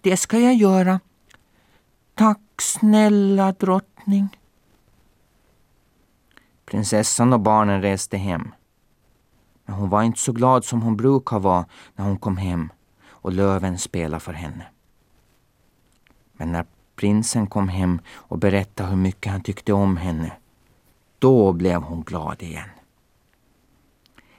Det 0.00 0.16
ska 0.16 0.38
jag 0.38 0.54
göra. 0.54 1.00
Tack 2.14 2.40
snälla 2.58 3.52
drottning. 3.52 4.38
Prinsessan 6.64 7.32
och 7.32 7.40
barnen 7.40 7.82
reste 7.82 8.16
hem. 8.16 8.54
Men 9.64 9.76
hon 9.76 9.88
var 9.88 10.02
inte 10.02 10.20
så 10.20 10.32
glad 10.32 10.64
som 10.64 10.82
hon 10.82 10.96
brukar 10.96 11.38
vara 11.38 11.66
när 11.94 12.04
hon 12.04 12.18
kom 12.18 12.36
hem 12.36 12.72
och 13.06 13.32
löven 13.32 13.78
spelade 13.78 14.20
för 14.20 14.32
henne. 14.32 14.66
Men 16.32 16.52
när 16.52 16.66
prinsen 16.96 17.46
kom 17.46 17.68
hem 17.68 18.00
och 18.08 18.38
berättade 18.38 18.88
hur 18.88 18.96
mycket 18.96 19.32
han 19.32 19.42
tyckte 19.42 19.72
om 19.72 19.96
henne, 19.96 20.32
då 21.18 21.52
blev 21.52 21.82
hon 21.82 22.02
glad 22.02 22.42
igen. 22.42 22.68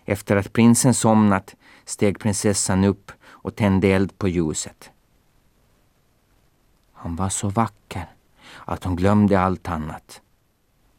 Efter 0.06 0.36
att 0.36 0.54
prinsen 0.54 0.94
somnat 0.94 1.56
steg 1.86 2.20
prinsessan 2.20 2.84
upp 2.84 3.12
och 3.28 3.56
tände 3.56 3.88
eld 3.88 4.18
på 4.18 4.28
ljuset. 4.28 4.92
Han 6.94 7.16
var 7.16 7.30
så 7.30 7.50
vacker 7.50 8.10
att 8.66 8.84
hon 8.84 8.96
glömde 8.96 9.40
allt 9.40 9.68
annat. 9.68 10.22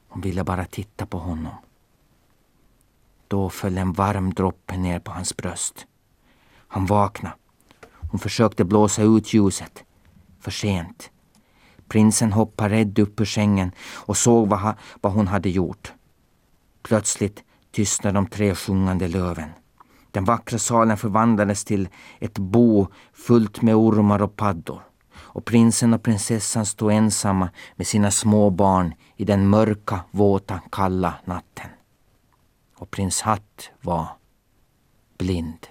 Hon 0.09 0.23
ville 0.23 0.45
bara 0.45 0.65
titta 0.65 1.07
på 1.07 1.19
honom. 1.19 1.55
Då 3.29 3.51
föll 3.51 3.79
en 3.79 3.93
varm 3.93 4.35
droppe 4.35 4.77
ner 4.77 4.99
på 4.99 5.11
hans 5.11 5.37
bröst. 5.37 5.87
Han 6.69 6.87
vaknade. 6.87 7.35
Hon 8.11 8.21
försökte 8.21 8.65
blåsa 8.65 9.03
ut 9.03 9.35
ljuset. 9.35 9.85
För 10.41 10.51
sent. 10.51 11.11
Prinsen 11.89 12.33
hoppade 12.33 12.75
rädd 12.75 12.99
upp 12.99 13.21
ur 13.21 13.25
sängen 13.25 13.73
och 13.95 14.17
såg 14.17 14.49
vad, 14.49 14.75
vad 15.01 15.13
hon 15.13 15.27
hade 15.27 15.51
gjort. 15.51 15.93
Plötsligt 16.83 17.45
tystnade 17.73 18.19
de 18.19 18.27
tre 18.27 18.55
sjungande 18.55 19.09
löven. 19.09 19.51
Den 20.11 20.25
vackra 20.25 20.59
salen 20.59 20.97
förvandlades 20.97 21.65
till 21.65 21.89
ett 22.19 22.39
bo 22.39 22.87
fullt 23.13 23.63
med 23.63 23.75
ormar 23.75 24.23
och 24.23 24.37
paddor. 24.37 24.83
Och 25.15 25.45
prinsen 25.45 25.95
och 25.95 26.03
prinsessan 26.03 26.67
stod 26.67 26.93
ensamma 26.93 27.51
med 27.77 27.87
sina 27.87 28.11
små 28.11 28.51
barn 28.51 28.95
i 29.17 29.25
den 29.25 29.49
mörka, 29.49 30.01
våta, 30.11 30.61
kalla 30.73 31.15
natten. 31.25 31.71
Och 32.77 32.91
prins 32.91 33.21
Hatt 33.21 33.71
var 33.81 34.07
blind. 35.19 35.67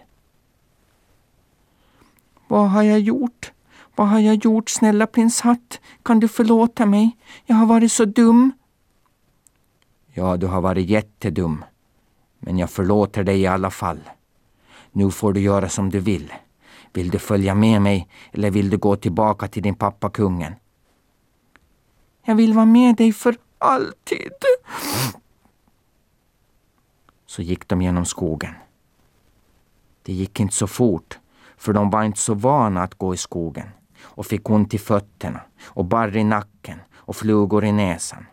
Vad 2.47 2.69
har 2.69 2.84
jag 2.84 2.99
gjort? 2.99 3.51
Vad 3.95 4.08
har 4.08 4.19
jag 4.19 4.36
gjort, 4.36 4.69
snälla 4.69 5.08
prins 5.08 5.41
Hatt? 5.41 5.79
Kan 6.03 6.19
du 6.19 6.27
förlåta 6.27 6.86
mig? 6.86 7.17
Jag 7.45 7.55
har 7.55 7.65
varit 7.65 7.91
så 7.91 8.05
dum. 8.05 8.51
Ja, 10.13 10.38
du 10.38 10.47
har 10.47 10.62
varit 10.62 10.89
jättedum. 10.89 11.65
Men 12.39 12.58
jag 12.58 12.69
förlåter 12.69 13.23
dig 13.23 13.41
i 13.41 13.47
alla 13.47 13.71
fall. 13.71 13.99
Nu 14.91 15.12
får 15.12 15.34
du 15.34 15.39
göra 15.39 15.69
som 15.69 15.89
du 15.89 15.99
vill. 15.99 16.34
Vill 16.93 17.10
du 17.10 17.19
följa 17.19 17.55
med 17.55 17.81
mig 17.81 18.08
eller 18.31 18.51
vill 18.51 18.69
du 18.69 18.77
gå 18.77 18.95
tillbaka 18.95 19.47
till 19.47 19.63
din 19.63 19.75
pappa 19.75 20.10
kungen? 20.10 20.53
Jag 22.25 22.36
vill 22.36 22.53
vara 22.53 22.65
med 22.65 22.95
dig 22.95 23.13
för 23.13 23.38
alltid. 23.58 24.31
Så 27.25 27.41
gick 27.41 27.67
de 27.67 27.81
genom 27.81 28.05
skogen. 28.05 28.53
Det 30.03 30.13
gick 30.13 30.39
inte 30.39 30.55
så 30.55 30.67
fort, 30.67 31.19
för 31.58 31.73
de 31.73 31.89
var 31.89 32.03
inte 32.03 32.19
så 32.19 32.34
vana 32.34 32.84
att 32.84 32.95
gå 32.95 33.13
i 33.13 33.17
skogen 33.17 33.67
och 34.06 34.26
fick 34.26 34.50
ont 34.50 34.74
i 34.74 34.78
fötterna 34.78 35.41
och 35.65 35.86
barr 35.86 36.18
i 36.18 36.24
nacken 36.24 36.80
och 36.96 37.15
flugor 37.15 37.65
i 37.65 37.72
näsan. 37.72 38.26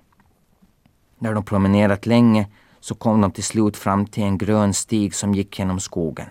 När 1.18 1.34
de 1.34 1.44
promenerat 1.44 2.06
länge 2.06 2.48
så 2.80 2.94
kom 2.94 3.20
de 3.20 3.30
till 3.30 3.44
slut 3.44 3.76
fram 3.76 4.06
till 4.06 4.22
en 4.22 4.38
grön 4.38 4.74
stig 4.74 5.14
som 5.14 5.34
gick 5.34 5.58
genom 5.58 5.80
skogen. 5.80 6.28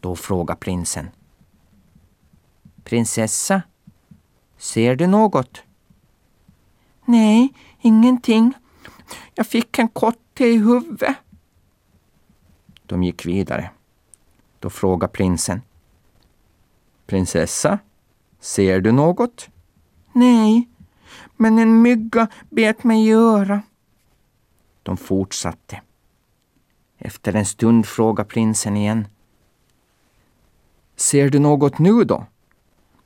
Då 0.00 0.16
frågade 0.16 0.60
prinsen. 0.60 1.08
Prinsessa, 2.84 3.62
ser 4.56 4.96
du 4.96 5.06
något? 5.06 5.62
Nej, 7.04 7.54
ingenting. 7.80 8.52
Jag 9.34 9.46
fick 9.46 9.78
en 9.78 9.88
kotte 9.88 10.44
i 10.44 10.58
huvudet. 10.58 11.16
De 12.86 13.02
gick 13.02 13.26
vidare. 13.26 13.70
Då 14.58 14.70
frågade 14.70 15.12
prinsen. 15.12 15.62
Prinsessa, 17.06 17.78
ser 18.40 18.80
du 18.80 18.92
något? 18.92 19.48
Nej, 20.12 20.68
men 21.36 21.58
en 21.58 21.82
mygga 21.82 22.28
bet 22.50 22.84
mig 22.84 23.06
i 23.08 23.12
örat. 23.12 23.60
De 24.82 24.96
fortsatte. 24.96 25.80
Efter 26.98 27.34
en 27.34 27.46
stund 27.46 27.86
frågade 27.86 28.28
prinsen 28.28 28.76
igen. 28.76 29.08
Ser 30.96 31.30
du 31.30 31.38
något 31.38 31.78
nu 31.78 32.04
då? 32.04 32.26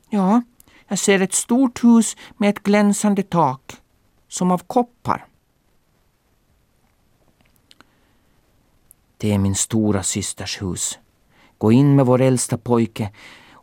Ja, 0.09 0.41
jag 0.87 0.99
ser 0.99 1.21
ett 1.21 1.33
stort 1.33 1.83
hus 1.83 2.17
med 2.37 2.49
ett 2.49 2.63
glänsande 2.63 3.23
tak, 3.23 3.73
som 4.27 4.51
av 4.51 4.57
koppar. 4.67 5.25
Det 9.17 9.33
är 9.33 9.37
min 9.37 9.55
stora 9.55 10.03
systers 10.03 10.61
hus. 10.61 10.99
Gå 11.57 11.71
in 11.71 11.95
med 11.95 12.05
vår 12.05 12.21
äldsta 12.21 12.57
pojke 12.57 13.11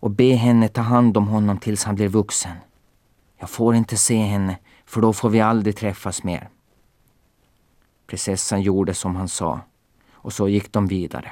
och 0.00 0.10
be 0.10 0.34
henne 0.34 0.68
ta 0.68 0.80
hand 0.80 1.16
om 1.16 1.28
honom 1.28 1.58
tills 1.58 1.84
han 1.84 1.94
blir 1.94 2.08
vuxen. 2.08 2.56
Jag 3.36 3.50
får 3.50 3.74
inte 3.74 3.96
se 3.96 4.16
henne, 4.16 4.58
för 4.84 5.00
då 5.00 5.12
får 5.12 5.30
vi 5.30 5.40
aldrig 5.40 5.76
träffas 5.76 6.22
mer. 6.22 6.48
Prinsessan 8.06 8.62
gjorde 8.62 8.94
som 8.94 9.16
han 9.16 9.28
sa 9.28 9.60
och 10.12 10.32
så 10.32 10.48
gick 10.48 10.72
de 10.72 10.86
vidare. 10.86 11.30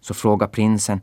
Så 0.00 0.14
frågade 0.14 0.52
prinsen, 0.52 1.00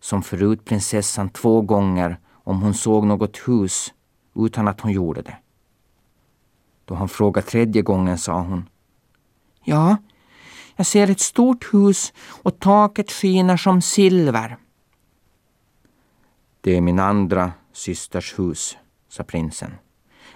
som 0.00 0.22
förut 0.22 0.64
prinsessan 0.64 1.28
två 1.28 1.60
gånger, 1.60 2.18
om 2.32 2.62
hon 2.62 2.74
såg 2.74 3.06
något 3.06 3.36
hus 3.48 3.94
utan 4.34 4.68
att 4.68 4.80
hon 4.80 4.92
gjorde 4.92 5.22
det. 5.22 5.36
Då 6.84 6.94
han 6.94 7.08
frågade 7.08 7.46
tredje 7.46 7.82
gången 7.82 8.18
sa 8.18 8.40
hon 8.40 8.68
Ja, 9.64 9.96
jag 10.76 10.86
ser 10.86 11.10
ett 11.10 11.20
stort 11.20 11.74
hus 11.74 12.12
och 12.42 12.58
taket 12.58 13.12
skiner 13.12 13.56
som 13.56 13.82
silver. 13.82 14.56
Det 16.60 16.76
är 16.76 16.80
min 16.80 16.98
andra 16.98 17.52
systers 17.72 18.38
hus, 18.38 18.76
sa 19.08 19.24
prinsen. 19.24 19.74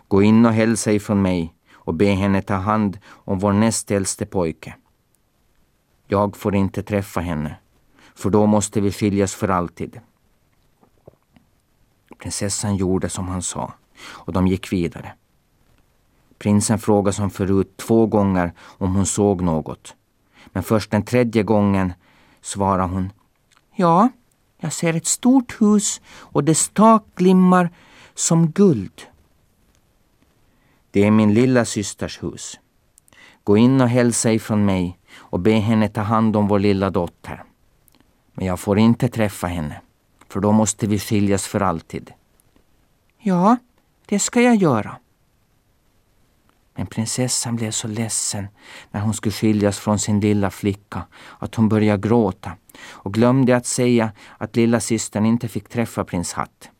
Gå 0.08 0.22
in 0.22 0.46
och 0.46 0.52
hälsa 0.52 0.92
ifrån 0.92 1.22
mig 1.22 1.54
och 1.72 1.94
be 1.94 2.06
henne 2.06 2.42
ta 2.42 2.54
hand 2.54 2.98
om 3.06 3.38
vår 3.38 3.52
näst 3.52 3.90
äldste 3.90 4.26
pojke. 4.26 4.74
Jag 6.06 6.36
får 6.36 6.54
inte 6.54 6.82
träffa 6.82 7.20
henne, 7.20 7.56
för 8.14 8.30
då 8.30 8.46
måste 8.46 8.80
vi 8.80 8.92
skiljas 8.92 9.34
för 9.34 9.48
alltid. 9.48 10.00
Prinsessan 12.18 12.76
gjorde 12.76 13.08
som 13.08 13.28
han 13.28 13.42
sa 13.42 13.72
och 14.04 14.32
de 14.32 14.46
gick 14.46 14.72
vidare. 14.72 15.12
Prinsen 16.38 16.78
frågade 16.78 17.12
som 17.12 17.30
förut 17.30 17.76
två 17.76 18.06
gånger 18.06 18.52
om 18.78 18.94
hon 18.94 19.06
såg 19.06 19.42
något. 19.42 19.94
Men 20.46 20.62
först 20.62 20.90
den 20.90 21.04
tredje 21.04 21.42
gången 21.42 21.92
svarade 22.40 22.92
hon 22.92 23.12
Ja, 23.76 24.08
jag 24.64 24.72
ser 24.72 24.96
ett 24.96 25.06
stort 25.06 25.60
hus 25.60 26.00
och 26.06 26.44
dess 26.44 26.68
tak 26.68 27.04
glimmar 27.14 27.70
som 28.14 28.50
guld. 28.50 29.02
Det 30.90 31.04
är 31.04 31.10
min 31.10 31.34
lilla 31.34 31.64
systers 31.64 32.22
hus. 32.22 32.58
Gå 33.42 33.56
in 33.56 33.80
och 33.80 33.88
hälsa 33.88 34.32
ifrån 34.32 34.64
mig 34.64 34.98
och 35.16 35.40
be 35.40 35.52
henne 35.52 35.88
ta 35.88 36.00
hand 36.00 36.36
om 36.36 36.48
vår 36.48 36.58
lilla 36.58 36.90
dotter. 36.90 37.44
Men 38.32 38.46
jag 38.46 38.60
får 38.60 38.78
inte 38.78 39.08
träffa 39.08 39.46
henne, 39.46 39.80
för 40.28 40.40
då 40.40 40.52
måste 40.52 40.86
vi 40.86 40.98
skiljas 40.98 41.46
för 41.46 41.60
alltid. 41.60 42.12
Ja, 43.18 43.56
det 44.06 44.18
ska 44.18 44.40
jag 44.40 44.56
göra. 44.56 44.96
Men 46.74 46.86
prinsessan 46.86 47.56
blev 47.56 47.70
så 47.70 47.88
ledsen 47.88 48.48
när 48.90 49.00
hon 49.00 49.14
skulle 49.14 49.32
skiljas 49.32 49.78
från 49.78 49.98
sin 49.98 50.20
lilla 50.20 50.50
flicka 50.50 51.06
att 51.38 51.54
hon 51.54 51.68
började 51.68 52.08
gråta 52.08 52.52
och 52.90 53.14
glömde 53.14 53.56
att 53.56 53.66
säga 53.66 54.12
att 54.38 54.56
lilla 54.56 54.80
systern 54.80 55.26
inte 55.26 55.48
fick 55.48 55.68
träffa 55.68 56.04
prins 56.04 56.32
Hatt. 56.32 56.70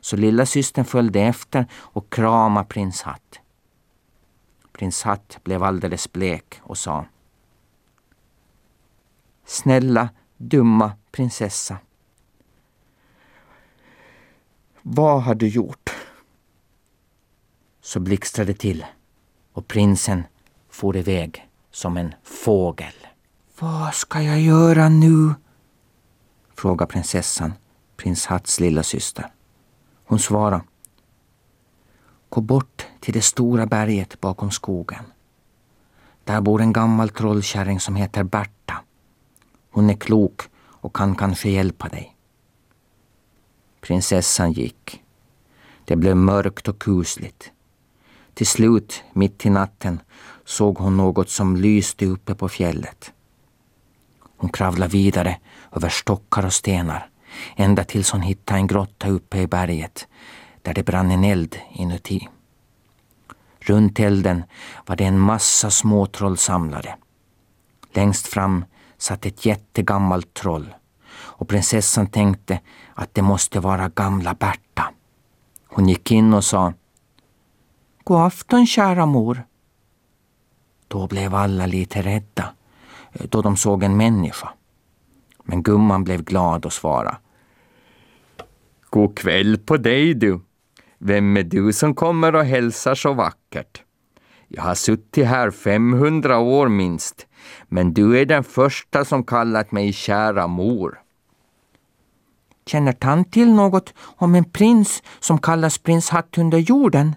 Så 0.00 0.16
lilla 0.16 0.46
systern 0.46 0.84
följde 0.84 1.20
efter 1.20 1.66
och 1.72 2.12
kramade 2.12 2.66
prins 2.66 3.02
Hatt. 3.02 3.40
Prins 4.72 5.02
Hatt 5.02 5.38
blev 5.44 5.62
alldeles 5.62 6.12
blek 6.12 6.60
och 6.62 6.78
sa 6.78 7.06
Snälla, 9.44 10.08
dumma 10.36 10.92
prinsessa. 11.12 11.78
Vad 14.82 15.22
har 15.22 15.34
du 15.34 15.48
gjort? 15.48 15.90
Så 17.80 18.00
blixtrade 18.00 18.52
det 18.52 18.58
till 18.58 18.84
och 19.54 19.68
prinsen 19.68 20.22
for 20.70 20.96
iväg 20.96 21.48
som 21.70 21.96
en 21.96 22.14
fågel. 22.22 22.94
Vad 23.58 23.94
ska 23.94 24.22
jag 24.22 24.40
göra 24.40 24.88
nu? 24.88 25.34
frågade 26.54 26.92
prinsessan, 26.92 27.52
prins 27.96 28.26
Hatts 28.26 28.60
lilla 28.60 28.82
syster. 28.82 29.32
Hon 30.04 30.18
svarade. 30.18 30.64
Gå 32.28 32.40
bort 32.40 32.86
till 33.00 33.14
det 33.14 33.22
stora 33.22 33.66
berget 33.66 34.20
bakom 34.20 34.50
skogen. 34.50 35.04
Där 36.24 36.40
bor 36.40 36.60
en 36.60 36.72
gammal 36.72 37.08
trollkärring 37.08 37.80
som 37.80 37.96
heter 37.96 38.22
Berta. 38.24 38.74
Hon 39.70 39.90
är 39.90 39.94
klok 39.94 40.42
och 40.56 40.96
kan 40.96 41.14
kanske 41.14 41.50
hjälpa 41.50 41.88
dig. 41.88 42.16
Prinsessan 43.80 44.52
gick. 44.52 45.02
Det 45.84 45.96
blev 45.96 46.16
mörkt 46.16 46.68
och 46.68 46.78
kusligt. 46.78 47.52
Till 48.34 48.46
slut, 48.46 49.02
mitt 49.12 49.46
i 49.46 49.50
natten, 49.50 50.00
såg 50.44 50.78
hon 50.78 50.96
något 50.96 51.30
som 51.30 51.56
lyste 51.56 52.06
uppe 52.06 52.34
på 52.34 52.48
fjället. 52.48 53.12
Hon 54.36 54.50
kravlade 54.50 54.92
vidare 54.92 55.38
över 55.72 55.88
stockar 55.88 56.46
och 56.46 56.52
stenar 56.52 57.10
ända 57.56 57.84
tills 57.84 58.10
hon 58.10 58.22
hittade 58.22 58.58
en 58.58 58.66
grotta 58.66 59.08
uppe 59.08 59.38
i 59.38 59.46
berget 59.46 60.06
där 60.62 60.74
det 60.74 60.82
brann 60.82 61.10
en 61.10 61.24
eld 61.24 61.56
inuti. 61.72 62.28
Runt 63.58 64.00
elden 64.00 64.44
var 64.86 64.96
det 64.96 65.04
en 65.04 65.18
massa 65.18 65.70
småtroll 65.70 66.36
samlade. 66.36 66.96
Längst 67.92 68.26
fram 68.26 68.64
satt 68.98 69.26
ett 69.26 69.46
jättegammalt 69.46 70.34
troll 70.34 70.74
och 71.14 71.48
prinsessan 71.48 72.06
tänkte 72.06 72.60
att 72.94 73.14
det 73.14 73.22
måste 73.22 73.60
vara 73.60 73.88
gamla 73.88 74.34
Berta. 74.34 74.84
Hon 75.66 75.88
gick 75.88 76.10
in 76.10 76.34
och 76.34 76.44
sa 76.44 76.72
God 78.04 78.20
afton 78.20 78.66
kära 78.66 79.06
mor. 79.06 79.42
Då 80.88 81.06
blev 81.06 81.34
alla 81.34 81.66
lite 81.66 82.02
rädda 82.02 82.54
då 83.12 83.42
de 83.42 83.56
såg 83.56 83.82
en 83.82 83.96
människa. 83.96 84.48
Men 85.44 85.62
gumman 85.62 86.04
blev 86.04 86.24
glad 86.24 86.66
och 86.66 86.72
svarade. 86.72 87.16
God 88.90 89.18
kväll 89.18 89.58
på 89.58 89.76
dig 89.76 90.14
du. 90.14 90.40
Vem 90.98 91.36
är 91.36 91.42
du 91.42 91.72
som 91.72 91.94
kommer 91.94 92.34
och 92.34 92.44
hälsar 92.44 92.94
så 92.94 93.12
vackert? 93.12 93.82
Jag 94.48 94.62
har 94.62 94.74
suttit 94.74 95.26
här 95.26 95.50
500 95.50 96.38
år 96.38 96.68
minst, 96.68 97.26
men 97.68 97.94
du 97.94 98.18
är 98.18 98.26
den 98.26 98.44
första 98.44 99.04
som 99.04 99.24
kallat 99.24 99.72
mig 99.72 99.92
kära 99.92 100.46
mor. 100.46 101.00
Känner 102.66 102.92
tant 102.92 103.32
till 103.32 103.54
något 103.54 103.94
om 103.98 104.34
en 104.34 104.44
prins 104.44 105.02
som 105.20 105.38
kallas 105.38 105.78
prins 105.78 106.10
Hatt 106.10 106.38
under 106.38 106.58
jorden? 106.58 107.14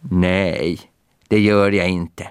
Nej, 0.00 0.80
det 1.28 1.40
gör 1.40 1.72
jag 1.72 1.88
inte. 1.88 2.30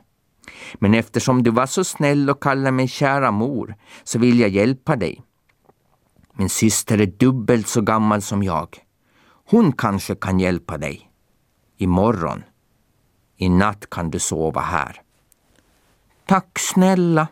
Men 0.75 0.93
eftersom 0.93 1.43
du 1.43 1.51
var 1.51 1.65
så 1.65 1.84
snäll 1.84 2.30
och 2.30 2.43
kallade 2.43 2.71
mig 2.71 2.88
kära 2.88 3.32
mor 3.32 3.75
så 4.04 4.19
vill 4.19 4.39
jag 4.39 4.49
hjälpa 4.49 4.95
dig. 4.95 5.21
Min 6.34 6.49
syster 6.49 7.01
är 7.01 7.06
dubbelt 7.06 7.67
så 7.67 7.82
gammal 7.82 8.21
som 8.21 8.43
jag. 8.43 8.78
Hon 9.49 9.71
kanske 9.71 10.15
kan 10.15 10.39
hjälpa 10.39 10.78
dig. 10.78 11.12
Imorgon. 11.78 12.43
I 13.38 13.49
natt 13.49 13.89
kan 13.89 14.12
du 14.12 14.19
sova 14.19 14.62
här. 14.62 15.01
Tack 16.25 16.60
snälla. 16.60 17.28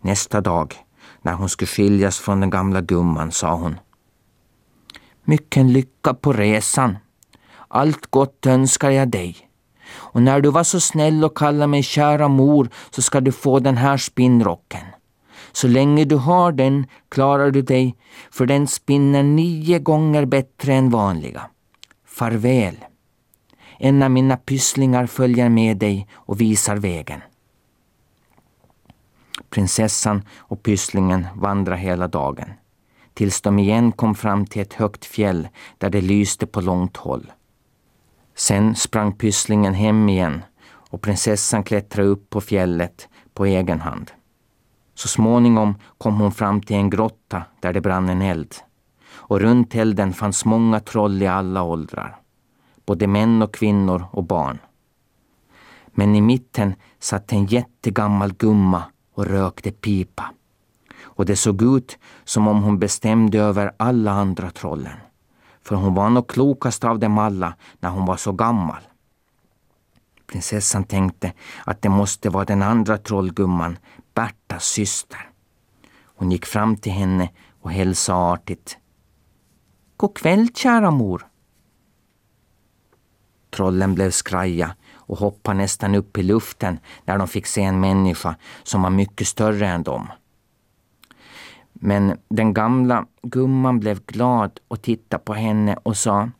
Nästa 0.00 0.40
dag, 0.40 0.74
när 1.22 1.32
hon 1.32 1.48
skulle 1.48 1.66
skiljas 1.66 2.18
från 2.18 2.40
den 2.40 2.50
gamla 2.50 2.80
gumman, 2.80 3.32
sa 3.32 3.54
hon. 3.54 3.80
Mycken 5.24 5.72
lycka 5.72 6.14
på 6.14 6.32
resan. 6.32 6.96
Allt 7.74 8.10
gott 8.10 8.46
önskar 8.46 8.90
jag 8.90 9.08
dig. 9.08 9.36
Och 9.92 10.22
när 10.22 10.40
du 10.40 10.50
var 10.50 10.64
så 10.64 10.80
snäll 10.80 11.24
och 11.24 11.36
kallade 11.36 11.66
mig 11.66 11.82
kära 11.82 12.28
mor 12.28 12.68
så 12.90 13.02
ska 13.02 13.20
du 13.20 13.32
få 13.32 13.58
den 13.58 13.76
här 13.76 13.96
spinnrocken. 13.96 14.86
Så 15.52 15.68
länge 15.68 16.04
du 16.04 16.16
har 16.16 16.52
den 16.52 16.86
klarar 17.08 17.50
du 17.50 17.62
dig, 17.62 17.96
för 18.30 18.46
den 18.46 18.66
spinner 18.66 19.22
nio 19.22 19.78
gånger 19.78 20.24
bättre 20.24 20.74
än 20.74 20.90
vanliga. 20.90 21.42
Farväl. 22.06 22.76
En 23.78 24.02
av 24.02 24.10
mina 24.10 24.36
pysslingar 24.36 25.06
följer 25.06 25.48
med 25.48 25.76
dig 25.76 26.08
och 26.12 26.40
visar 26.40 26.76
vägen. 26.76 27.20
Prinsessan 29.50 30.22
och 30.38 30.62
pysslingen 30.62 31.26
vandrar 31.34 31.76
hela 31.76 32.08
dagen 32.08 32.48
tills 33.14 33.40
de 33.40 33.58
igen 33.58 33.92
kom 33.92 34.14
fram 34.14 34.46
till 34.46 34.62
ett 34.62 34.72
högt 34.72 35.04
fjäll 35.04 35.48
där 35.78 35.90
det 35.90 36.00
lyste 36.00 36.46
på 36.46 36.60
långt 36.60 36.96
håll. 36.96 37.32
Sen 38.42 38.74
sprang 38.74 39.12
pysslingen 39.12 39.74
hem 39.74 40.08
igen 40.08 40.44
och 40.90 41.02
prinsessan 41.02 41.64
klättrade 41.64 42.08
upp 42.08 42.30
på 42.30 42.40
fjället 42.40 43.08
på 43.34 43.46
egen 43.46 43.80
hand. 43.80 44.10
Så 44.94 45.08
småningom 45.08 45.74
kom 45.98 46.20
hon 46.20 46.32
fram 46.32 46.62
till 46.62 46.76
en 46.76 46.90
grotta 46.90 47.42
där 47.60 47.72
det 47.72 47.80
brann 47.80 48.08
en 48.08 48.22
eld. 48.22 48.54
Och 49.10 49.40
runt 49.40 49.74
elden 49.74 50.12
fanns 50.12 50.44
många 50.44 50.80
troll 50.80 51.22
i 51.22 51.26
alla 51.26 51.62
åldrar. 51.62 52.16
Både 52.86 53.06
män 53.06 53.42
och 53.42 53.54
kvinnor 53.54 54.04
och 54.10 54.24
barn. 54.24 54.58
Men 55.86 56.14
i 56.14 56.20
mitten 56.20 56.74
satt 56.98 57.32
en 57.32 57.46
jättegammal 57.46 58.32
gumma 58.32 58.82
och 59.14 59.26
rökte 59.26 59.70
pipa. 59.70 60.24
och 61.02 61.26
det 61.26 61.36
såg 61.36 61.62
ut 61.62 61.98
som 62.24 62.48
om 62.48 62.62
hon 62.62 62.78
bestämde 62.78 63.38
över 63.38 63.72
alla 63.76 64.10
andra 64.12 64.50
trollen. 64.50 64.96
För 65.62 65.76
hon 65.76 65.94
var 65.94 66.10
nog 66.10 66.28
klokast 66.28 66.84
av 66.84 66.98
dem 66.98 67.18
alla 67.18 67.54
när 67.80 67.90
hon 67.90 68.06
var 68.06 68.16
så 68.16 68.32
gammal. 68.32 68.82
Prinsessan 70.26 70.84
tänkte 70.84 71.32
att 71.64 71.82
det 71.82 71.88
måste 71.88 72.30
vara 72.30 72.44
den 72.44 72.62
andra 72.62 72.98
trollgumman, 72.98 73.78
Bertas 74.14 74.64
syster. 74.64 75.30
Hon 76.16 76.30
gick 76.30 76.46
fram 76.46 76.76
till 76.76 76.92
henne 76.92 77.30
och 77.60 77.72
hälsade 77.72 78.18
artigt. 78.18 78.78
God 79.96 80.16
kväll, 80.16 80.48
kära 80.54 80.90
mor. 80.90 81.26
Trollen 83.50 83.94
blev 83.94 84.10
skraja 84.10 84.76
och 84.94 85.18
hoppade 85.18 85.58
nästan 85.58 85.94
upp 85.94 86.18
i 86.18 86.22
luften 86.22 86.78
när 87.04 87.18
de 87.18 87.28
fick 87.28 87.46
se 87.46 87.62
en 87.62 87.80
människa 87.80 88.36
som 88.62 88.82
var 88.82 88.90
mycket 88.90 89.26
större 89.26 89.68
än 89.68 89.82
dem. 89.82 90.08
Men 91.84 92.18
den 92.28 92.54
gamla 92.54 93.06
gumman 93.22 93.80
blev 93.80 94.04
glad 94.06 94.60
och 94.68 94.82
tittade 94.82 95.24
på 95.24 95.34
henne 95.34 95.76
och 95.82 95.96
sa 95.96 96.30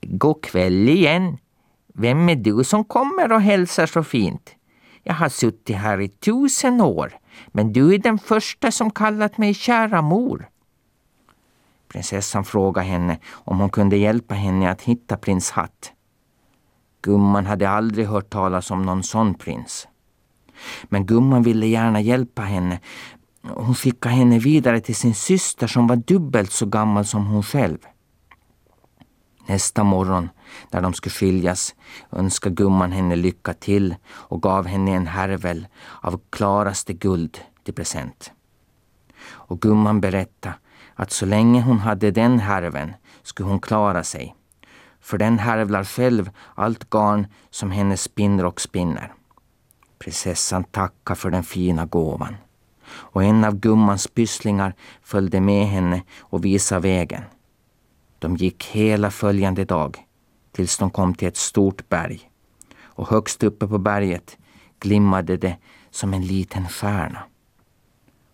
God 0.00 0.42
kväll 0.42 0.88
igen. 0.88 1.38
Vem 1.94 2.28
är 2.28 2.36
du 2.36 2.64
som 2.64 2.84
kommer 2.84 3.32
och 3.32 3.40
hälsar 3.40 3.86
så 3.86 4.02
fint? 4.02 4.54
Jag 5.02 5.14
har 5.14 5.28
suttit 5.28 5.76
här 5.76 6.00
i 6.00 6.08
tusen 6.08 6.80
år, 6.80 7.12
men 7.46 7.72
du 7.72 7.94
är 7.94 7.98
den 7.98 8.18
första 8.18 8.70
som 8.70 8.90
kallat 8.90 9.38
mig 9.38 9.54
kära 9.54 10.02
mor. 10.02 10.48
Prinsessan 11.88 12.44
frågade 12.44 12.86
henne 12.86 13.18
om 13.30 13.58
hon 13.58 13.70
kunde 13.70 13.96
hjälpa 13.96 14.34
henne 14.34 14.70
att 14.70 14.82
hitta 14.82 15.16
prins 15.16 15.50
Hatt. 15.50 15.92
Gumman 17.02 17.46
hade 17.46 17.68
aldrig 17.68 18.06
hört 18.06 18.30
talas 18.30 18.70
om 18.70 18.82
någon 18.82 19.02
sån 19.02 19.34
prins. 19.34 19.88
Men 20.84 21.06
gumman 21.06 21.42
ville 21.42 21.66
gärna 21.66 22.00
hjälpa 22.00 22.42
henne. 22.42 22.80
Hon 23.48 23.74
skickade 23.74 24.14
henne 24.14 24.38
vidare 24.38 24.80
till 24.80 24.96
sin 24.96 25.14
syster 25.14 25.66
som 25.66 25.86
var 25.86 25.96
dubbelt 25.96 26.52
så 26.52 26.66
gammal 26.66 27.04
som 27.04 27.26
hon 27.26 27.42
själv. 27.42 27.78
Nästa 29.46 29.84
morgon, 29.84 30.28
när 30.70 30.80
de 30.80 30.94
skulle 30.94 31.12
skiljas, 31.12 31.74
önskade 32.12 32.54
gumman 32.54 32.92
henne 32.92 33.16
lycka 33.16 33.54
till 33.54 33.96
och 34.08 34.42
gav 34.42 34.66
henne 34.66 34.90
en 34.90 35.06
härvel 35.06 35.66
av 36.00 36.20
klaraste 36.30 36.92
guld 36.92 37.38
till 37.64 37.74
present. 37.74 38.32
Och 39.26 39.60
gumman 39.60 40.00
berättade 40.00 40.54
att 40.94 41.12
så 41.12 41.26
länge 41.26 41.62
hon 41.62 41.78
hade 41.78 42.10
den 42.10 42.38
härven 42.38 42.92
skulle 43.22 43.48
hon 43.48 43.60
klara 43.60 44.04
sig. 44.04 44.34
För 45.00 45.18
den 45.18 45.38
härvlar 45.38 45.84
själv 45.84 46.30
allt 46.54 46.90
garn 46.90 47.26
som 47.50 47.70
hennes 47.70 48.02
spinnrock 48.02 48.60
spinner. 48.60 49.12
Prinsessan 49.98 50.64
tackade 50.64 51.20
för 51.20 51.30
den 51.30 51.44
fina 51.44 51.86
gåvan. 51.86 52.36
Och 52.94 53.24
en 53.24 53.44
av 53.44 53.56
gummans 53.56 54.06
pysslingar 54.06 54.74
följde 55.02 55.40
med 55.40 55.66
henne 55.66 56.02
och 56.20 56.44
visade 56.44 56.80
vägen. 56.80 57.22
De 58.18 58.36
gick 58.36 58.64
hela 58.64 59.10
följande 59.10 59.64
dag 59.64 60.06
tills 60.52 60.78
de 60.78 60.90
kom 60.90 61.14
till 61.14 61.28
ett 61.28 61.36
stort 61.36 61.88
berg. 61.88 62.30
Och 62.82 63.08
högst 63.08 63.42
uppe 63.42 63.66
på 63.66 63.78
berget 63.78 64.38
glimmade 64.80 65.36
det 65.36 65.56
som 65.90 66.14
en 66.14 66.26
liten 66.26 66.68
stjärna. 66.68 67.22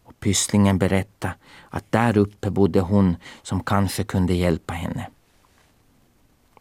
Och 0.04 0.20
Pysslingen 0.20 0.78
berättade 0.78 1.34
att 1.70 1.92
där 1.92 2.18
uppe 2.18 2.50
bodde 2.50 2.80
hon 2.80 3.16
som 3.42 3.62
kanske 3.62 4.04
kunde 4.04 4.34
hjälpa 4.34 4.74
henne. 4.74 5.10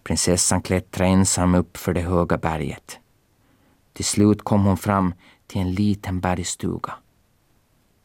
Prinsessan 0.03 0.61
klättrade 0.61 1.11
ensam 1.11 1.55
upp 1.55 1.77
för 1.77 1.93
det 1.93 2.01
höga 2.01 2.37
berget. 2.37 2.99
Till 3.93 4.05
slut 4.05 4.41
kom 4.43 4.65
hon 4.65 4.77
fram 4.77 5.13
till 5.47 5.61
en 5.61 5.71
liten 5.71 6.19
bergstuga. 6.19 6.93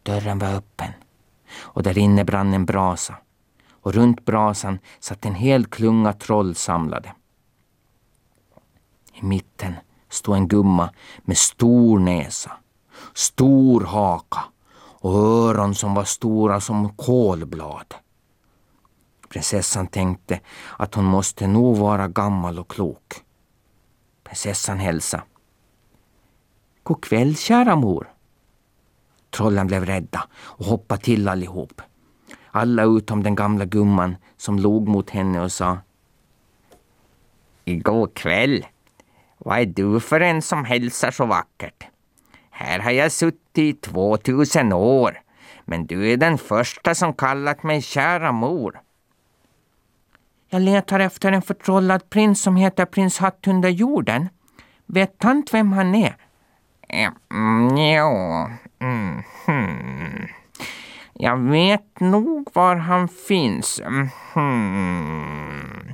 Dörren 0.05 0.39
var 0.39 0.55
öppen 0.55 0.93
och 1.57 1.83
där 1.83 1.99
inne 1.99 2.25
brann 2.25 2.55
en 2.55 2.67
brasa 2.67 3.17
och 3.71 3.95
runt 3.95 4.25
brasan 4.25 4.79
satt 5.01 5.25
en 5.25 5.35
hel 5.35 5.67
klunga 5.67 6.13
troll 6.13 6.55
samlade. 6.55 7.13
I 9.15 9.23
mitten 9.25 9.75
stod 10.09 10.37
en 10.37 10.49
gumma 10.49 10.91
med 11.23 11.39
stor 11.39 11.99
näsa, 11.99 12.53
stor 13.15 13.81
haka 13.81 14.41
och 14.77 15.15
öron 15.15 15.75
som 15.75 15.95
var 15.95 16.05
stora 16.05 16.61
som 16.61 16.97
kolblad. 16.97 17.95
Prinsessan 19.29 19.87
tänkte 19.87 20.41
att 20.79 20.95
hon 20.95 21.05
måste 21.05 21.47
nog 21.47 21.77
vara 21.77 22.09
gammal 22.09 22.59
och 22.59 22.71
klok. 22.71 23.15
Prinsessan 24.25 24.79
hälsade. 24.79 25.23
God 26.83 27.05
kväll, 27.05 27.37
kära 27.37 27.77
mor. 27.77 28.14
Trollen 29.35 29.67
blev 29.67 29.87
rädda 29.87 30.25
och 30.35 30.67
hoppade 30.67 31.03
till 31.03 31.29
allihop. 31.29 31.83
Alla 32.51 32.83
utom 32.85 33.23
den 33.23 33.35
gamla 33.35 33.65
gumman 33.65 34.17
som 34.37 34.59
log 34.59 34.89
mot 34.89 35.11
henne 35.11 35.41
och 35.41 35.53
sa 35.53 35.79
Igår 37.65 38.11
kväll. 38.15 38.67
Vad 39.39 39.59
är 39.59 39.67
du 39.67 40.01
för 40.01 40.21
en 40.21 40.43
som 40.43 40.65
hälsar 40.65 41.11
så 41.11 41.27
vackert? 41.27 41.87
Här 42.51 42.79
har 42.79 42.91
jag 42.91 43.13
suttit 43.13 43.59
i 43.59 43.73
2000 43.73 44.73
år, 44.73 45.21
men 45.65 45.87
du 45.87 46.13
är 46.13 46.17
den 46.17 46.39
första 46.39 46.95
som 46.95 47.15
kallat 47.15 47.63
mig 47.63 47.83
kära 47.83 48.33
mor. 48.33 48.81
Jag 50.49 50.63
letar 50.63 51.01
efter 51.01 51.33
en 51.33 51.43
förtrollad 51.43 52.11
prins 52.11 52.43
som 52.43 52.57
heter 52.57 52.85
prins 52.85 53.19
Hatt 53.19 53.47
under 53.47 53.69
jorden. 53.69 54.29
Vet 54.87 55.19
tant 55.19 55.55
vem 55.55 55.73
han 55.73 55.95
är? 55.95 56.17
Mm, 56.89 57.77
ja, 57.77 58.51
mm, 58.85 59.23
hmm. 59.47 60.29
Jag 61.13 61.37
vet 61.37 62.01
nog 62.01 62.51
var 62.53 62.77
han 62.77 63.09
finns. 63.09 63.81
Mm, 63.81 64.09
hmm. 64.35 65.89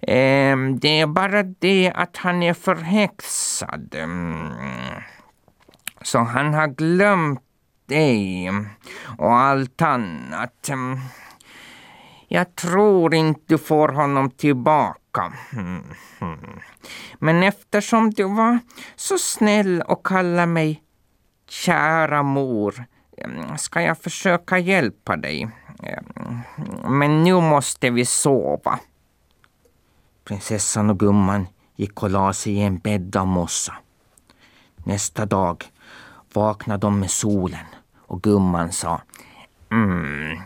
eh, 0.00 0.78
det 0.80 1.00
är 1.00 1.06
bara 1.06 1.42
det 1.42 1.92
att 1.94 2.16
han 2.16 2.42
är 2.42 2.54
förhäxad. 2.54 3.94
Mm. 3.94 4.52
Så 6.02 6.18
han 6.18 6.54
har 6.54 6.66
glömt 6.66 7.42
dig 7.86 8.50
och 9.18 9.34
allt 9.34 9.82
annat. 9.82 10.68
Mm. 10.68 10.98
Jag 12.28 12.56
tror 12.56 13.14
inte 13.14 13.40
du 13.46 13.58
får 13.58 13.88
honom 13.88 14.30
tillbaka. 14.30 15.32
Mhm. 15.52 16.60
Men 17.18 17.42
eftersom 17.42 18.10
du 18.10 18.24
var 18.24 18.58
så 18.96 19.18
snäll 19.18 19.82
och 19.82 20.06
kallade 20.06 20.46
mig 20.46 20.82
kära 21.48 22.22
mor 22.22 22.84
ska 23.58 23.82
jag 23.82 23.98
försöka 23.98 24.58
hjälpa 24.58 25.16
dig. 25.16 25.48
Men 26.84 27.24
nu 27.24 27.34
måste 27.34 27.90
vi 27.90 28.04
sova. 28.04 28.78
Prinsessan 30.24 30.90
och 30.90 30.98
gumman 30.98 31.46
gick 31.76 32.02
och 32.02 32.10
la 32.10 32.32
sig 32.32 32.52
i 32.52 32.62
en 32.62 32.78
bädd 32.78 33.16
av 33.16 33.26
mossa. 33.26 33.74
Nästa 34.76 35.26
dag 35.26 35.64
vaknade 36.32 36.80
de 36.80 37.00
med 37.00 37.10
solen 37.10 37.66
och 38.06 38.22
gumman 38.22 38.72
sa 38.72 39.00
Mm. 39.70 40.38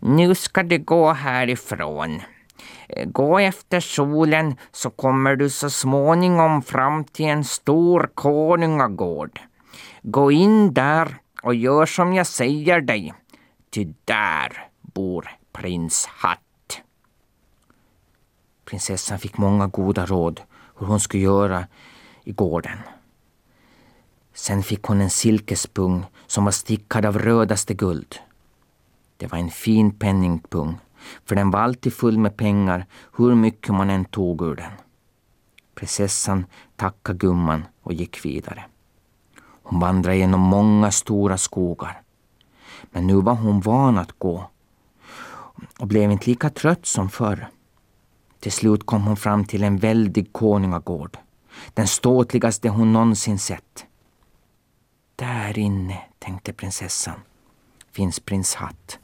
Nu 0.00 0.34
ska 0.34 0.62
du 0.62 0.78
gå 0.78 1.12
härifrån. 1.12 2.20
Gå 3.04 3.38
efter 3.38 3.80
solen 3.80 4.56
så 4.72 4.90
kommer 4.90 5.36
du 5.36 5.50
så 5.50 5.70
småningom 5.70 6.62
fram 6.62 7.04
till 7.04 7.26
en 7.26 7.44
stor 7.44 8.10
konungagård. 8.14 9.40
Gå 10.08 10.32
in 10.32 10.74
där 10.74 11.18
och 11.42 11.54
gör 11.54 11.86
som 11.86 12.12
jag 12.12 12.26
säger 12.26 12.80
dig, 12.80 13.14
ty 13.70 13.92
där 14.04 14.68
bor 14.80 15.28
prins 15.52 16.06
Hatt. 16.06 16.82
Prinsessan 18.64 19.18
fick 19.18 19.38
många 19.38 19.66
goda 19.66 20.06
råd 20.06 20.40
hur 20.78 20.86
hon 20.86 21.00
skulle 21.00 21.22
göra 21.22 21.66
i 22.24 22.32
gården. 22.32 22.78
Sen 24.34 24.62
fick 24.62 24.82
hon 24.82 25.00
en 25.00 25.10
silkespung 25.10 26.04
som 26.26 26.44
var 26.44 26.52
stickad 26.52 27.06
av 27.06 27.18
rödaste 27.18 27.74
guld. 27.74 28.16
Det 29.16 29.26
var 29.26 29.38
en 29.38 29.50
fin 29.50 29.90
penningpung, 29.90 30.78
för 31.24 31.36
den 31.36 31.50
var 31.50 31.60
alltid 31.60 31.94
full 31.94 32.18
med 32.18 32.36
pengar 32.36 32.86
hur 33.16 33.34
mycket 33.34 33.74
man 33.74 33.90
än 33.90 34.04
tog 34.04 34.42
ur 34.42 34.54
den. 34.54 34.72
Prinsessan 35.74 36.46
tackade 36.76 37.18
gumman 37.18 37.64
och 37.82 37.92
gick 37.92 38.24
vidare. 38.24 38.64
Hon 39.68 39.80
vandrade 39.80 40.16
genom 40.16 40.40
många 40.40 40.90
stora 40.90 41.38
skogar. 41.38 42.02
Men 42.82 43.06
nu 43.06 43.14
var 43.14 43.34
hon 43.34 43.60
van 43.60 43.98
att 43.98 44.18
gå 44.18 44.50
och 45.78 45.86
blev 45.86 46.10
inte 46.10 46.30
lika 46.30 46.50
trött 46.50 46.86
som 46.86 47.10
förr. 47.10 47.48
Till 48.40 48.52
slut 48.52 48.86
kom 48.86 49.02
hon 49.02 49.16
fram 49.16 49.44
till 49.44 49.64
en 49.64 49.76
väldig 49.76 50.32
konungagård. 50.32 51.18
Den 51.74 51.86
ståtligaste 51.86 52.68
hon 52.68 52.92
någonsin 52.92 53.38
sett. 53.38 53.86
Där 55.16 55.58
inne, 55.58 56.02
tänkte 56.18 56.52
prinsessan, 56.52 57.20
finns 57.92 58.20
prins 58.20 58.54
Hatt. 58.54 58.98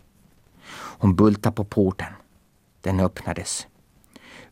Hon 0.72 1.14
bultade 1.14 1.56
på 1.56 1.64
porten. 1.64 2.12
Den 2.80 3.00
öppnades. 3.00 3.66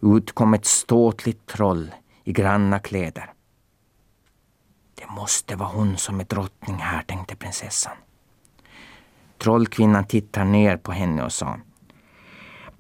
Ut 0.01 0.33
kom 0.33 0.55
ett 0.55 0.67
ståtligt 0.67 1.47
troll 1.47 1.95
i 2.25 2.33
granna 2.33 2.79
kläder. 2.79 3.33
Det 5.01 5.07
måste 5.11 5.57
vara 5.57 5.69
hon 5.69 5.97
som 5.97 6.21
är 6.21 6.25
drottning 6.25 6.77
här, 6.77 7.03
tänkte 7.03 7.37
prinsessan. 7.37 7.97
Trollkvinnan 9.39 10.05
tittar 10.05 10.45
ner 10.45 10.77
på 10.77 10.93
henne 10.93 11.25
och 11.25 11.33
sa 11.33 11.59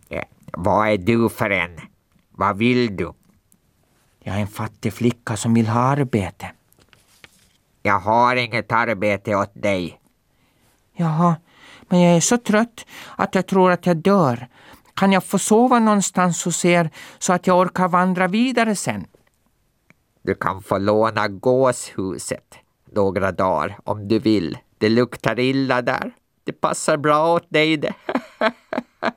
eh, 0.08 0.24
Vad 0.52 0.88
är 0.88 0.98
du 0.98 1.28
för 1.28 1.50
en? 1.50 1.80
Vad 2.30 2.56
vill 2.56 2.96
du? 2.96 3.12
Jag 4.18 4.36
är 4.36 4.40
en 4.40 4.46
fattig 4.46 4.92
flicka 4.92 5.36
som 5.36 5.54
vill 5.54 5.68
ha 5.68 5.80
arbete. 5.80 6.52
Jag 7.82 7.98
har 7.98 8.36
inget 8.36 8.72
arbete 8.72 9.34
åt 9.34 9.52
dig. 9.54 10.00
Jaha, 10.92 11.36
men 11.88 12.00
jag 12.00 12.16
är 12.16 12.20
så 12.20 12.36
trött 12.38 12.86
att 13.16 13.34
jag 13.34 13.46
tror 13.46 13.70
att 13.70 13.86
jag 13.86 13.96
dör. 13.96 14.48
Kan 14.94 15.12
jag 15.12 15.24
få 15.24 15.38
sova 15.38 15.78
någonstans 15.78 16.44
hos 16.44 16.64
er 16.64 16.90
så 17.18 17.32
att 17.32 17.46
jag 17.46 17.58
orkar 17.58 17.88
vandra 17.88 18.28
vidare 18.28 18.76
sen? 18.76 19.06
Du 20.22 20.34
kan 20.34 20.62
få 20.62 20.78
låna 20.78 21.28
gåshuset 21.28 22.54
några 22.92 23.32
dagar 23.32 23.78
om 23.84 24.08
du 24.08 24.18
vill. 24.18 24.58
Det 24.78 24.88
luktar 24.88 25.40
illa 25.40 25.82
där. 25.82 26.12
Det 26.44 26.52
passar 26.52 26.96
bra 26.96 27.34
åt 27.34 27.50
dig 27.50 27.76
det. 27.76 27.94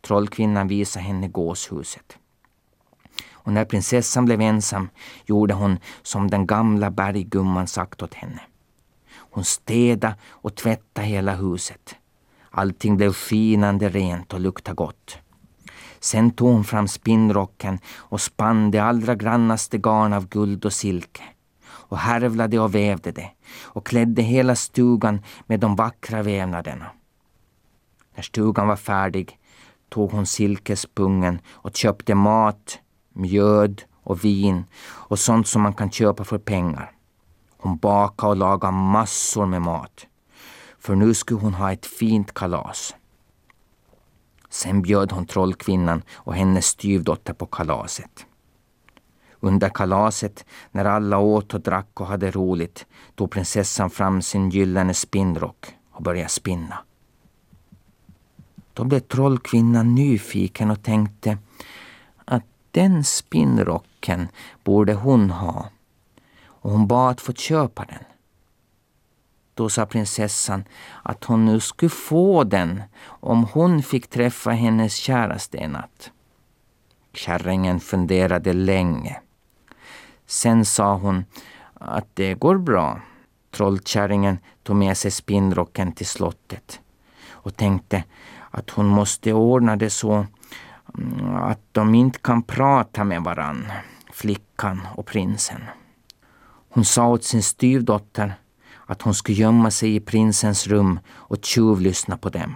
Trollkvinnan 0.00 0.68
visade 0.68 1.04
henne 1.04 1.28
gåshuset. 1.28 2.18
Och 3.32 3.52
när 3.52 3.64
prinsessan 3.64 4.24
blev 4.24 4.40
ensam 4.40 4.88
gjorde 5.24 5.54
hon 5.54 5.78
som 6.02 6.30
den 6.30 6.46
gamla 6.46 6.90
berggumman 6.90 7.66
sagt 7.66 8.02
åt 8.02 8.14
henne. 8.14 8.40
Hon 9.08 9.44
städade 9.44 10.14
och 10.24 10.54
tvättade 10.54 11.06
hela 11.06 11.34
huset. 11.34 11.96
Allting 12.50 12.96
blev 12.96 13.12
skinande 13.12 13.88
rent 13.88 14.32
och 14.32 14.40
luktade 14.40 14.74
gott. 14.74 15.18
Sen 16.06 16.30
tog 16.30 16.48
hon 16.48 16.64
fram 16.64 16.88
spinnrocken 16.88 17.78
och 17.96 18.20
spann 18.20 18.70
det 18.70 18.78
allra 18.78 19.14
grannaste 19.14 19.78
garn 19.78 20.12
av 20.12 20.28
guld 20.28 20.64
och 20.64 20.72
silke 20.72 21.22
och 21.68 21.98
härvlade 21.98 22.58
och 22.58 22.74
vävde 22.74 23.12
det 23.12 23.30
och 23.62 23.86
klädde 23.86 24.22
hela 24.22 24.56
stugan 24.56 25.22
med 25.46 25.60
de 25.60 25.76
vackra 25.76 26.22
vävnaderna. 26.22 26.86
När 28.14 28.22
stugan 28.22 28.68
var 28.68 28.76
färdig 28.76 29.38
tog 29.88 30.10
hon 30.12 30.26
silkespungen 30.26 31.40
och 31.48 31.76
köpte 31.76 32.14
mat, 32.14 32.78
mjöd 33.12 33.82
och 34.02 34.24
vin 34.24 34.64
och 34.84 35.18
sånt 35.18 35.48
som 35.48 35.62
man 35.62 35.74
kan 35.74 35.90
köpa 35.90 36.24
för 36.24 36.38
pengar. 36.38 36.90
Hon 37.58 37.76
bakade 37.76 38.30
och 38.30 38.36
lagade 38.36 38.72
massor 38.72 39.46
med 39.46 39.62
mat. 39.62 40.06
För 40.78 40.94
nu 40.94 41.14
skulle 41.14 41.40
hon 41.40 41.54
ha 41.54 41.72
ett 41.72 41.86
fint 41.86 42.34
kalas. 42.34 42.94
Sen 44.56 44.82
bjöd 44.82 45.12
hon 45.12 45.26
trollkvinnan 45.26 46.02
och 46.12 46.34
hennes 46.34 46.66
styvdotter 46.66 47.32
på 47.32 47.46
kalaset. 47.46 48.26
Under 49.40 49.68
kalaset, 49.68 50.44
när 50.70 50.84
alla 50.84 51.18
åt 51.18 51.54
och 51.54 51.60
drack 51.60 52.00
och 52.00 52.06
hade 52.06 52.30
roligt, 52.30 52.86
tog 53.14 53.30
prinsessan 53.30 53.90
fram 53.90 54.22
sin 54.22 54.50
gyllene 54.50 54.94
spinnrock 54.94 55.66
och 55.90 56.02
började 56.02 56.28
spinna. 56.28 56.78
Då 58.72 58.84
blev 58.84 59.00
trollkvinnan 59.00 59.94
nyfiken 59.94 60.70
och 60.70 60.82
tänkte 60.82 61.38
att 62.24 62.44
den 62.70 63.04
spinnrocken 63.04 64.28
borde 64.64 64.94
hon 64.94 65.30
ha 65.30 65.70
och 66.46 66.70
hon 66.70 66.86
bad 66.86 67.10
att 67.10 67.20
få 67.20 67.32
köpa 67.32 67.84
den. 67.84 68.15
Då 69.56 69.68
sa 69.68 69.86
prinsessan 69.86 70.64
att 71.02 71.24
hon 71.24 71.44
nu 71.44 71.60
skulle 71.60 71.90
få 71.90 72.44
den 72.44 72.82
om 73.06 73.44
hon 73.44 73.82
fick 73.82 74.06
träffa 74.06 74.50
hennes 74.50 74.94
käraste 74.94 75.58
en 75.58 75.70
natt. 75.72 76.10
Kärringen 77.12 77.80
funderade 77.80 78.52
länge. 78.52 79.20
Sen 80.26 80.64
sa 80.64 80.96
hon 80.96 81.24
att 81.74 82.06
det 82.14 82.34
går 82.34 82.58
bra. 82.58 83.00
Trollkärringen 83.50 84.38
tog 84.62 84.76
med 84.76 84.96
sig 84.96 85.10
spinnrocken 85.10 85.92
till 85.92 86.06
slottet 86.06 86.80
och 87.30 87.56
tänkte 87.56 88.04
att 88.50 88.70
hon 88.70 88.86
måste 88.86 89.32
ordna 89.32 89.76
det 89.76 89.90
så 89.90 90.26
mm, 90.98 91.36
att 91.36 91.60
de 91.72 91.94
inte 91.94 92.18
kan 92.18 92.42
prata 92.42 93.04
med 93.04 93.22
varann, 93.22 93.72
flickan 94.12 94.86
och 94.94 95.06
prinsen. 95.06 95.60
Hon 96.68 96.84
sa 96.84 97.06
åt 97.06 97.24
sin 97.24 97.42
styvdotter 97.42 98.34
att 98.86 99.02
hon 99.02 99.14
skulle 99.14 99.38
gömma 99.38 99.70
sig 99.70 99.94
i 99.96 100.00
prinsens 100.00 100.66
rum 100.66 101.00
och 101.08 101.44
tjuvlyssna 101.44 102.16
på 102.16 102.28
dem. 102.28 102.54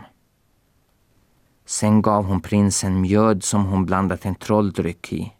Sen 1.65 2.03
gav 2.03 2.25
hon 2.25 2.41
prinsen 2.41 3.01
mjöd 3.01 3.45
som 3.45 3.65
hon 3.65 3.87
blandat 3.87 4.25
en 4.25 4.35
trolldryck 4.35 5.13
i, 5.13 5.33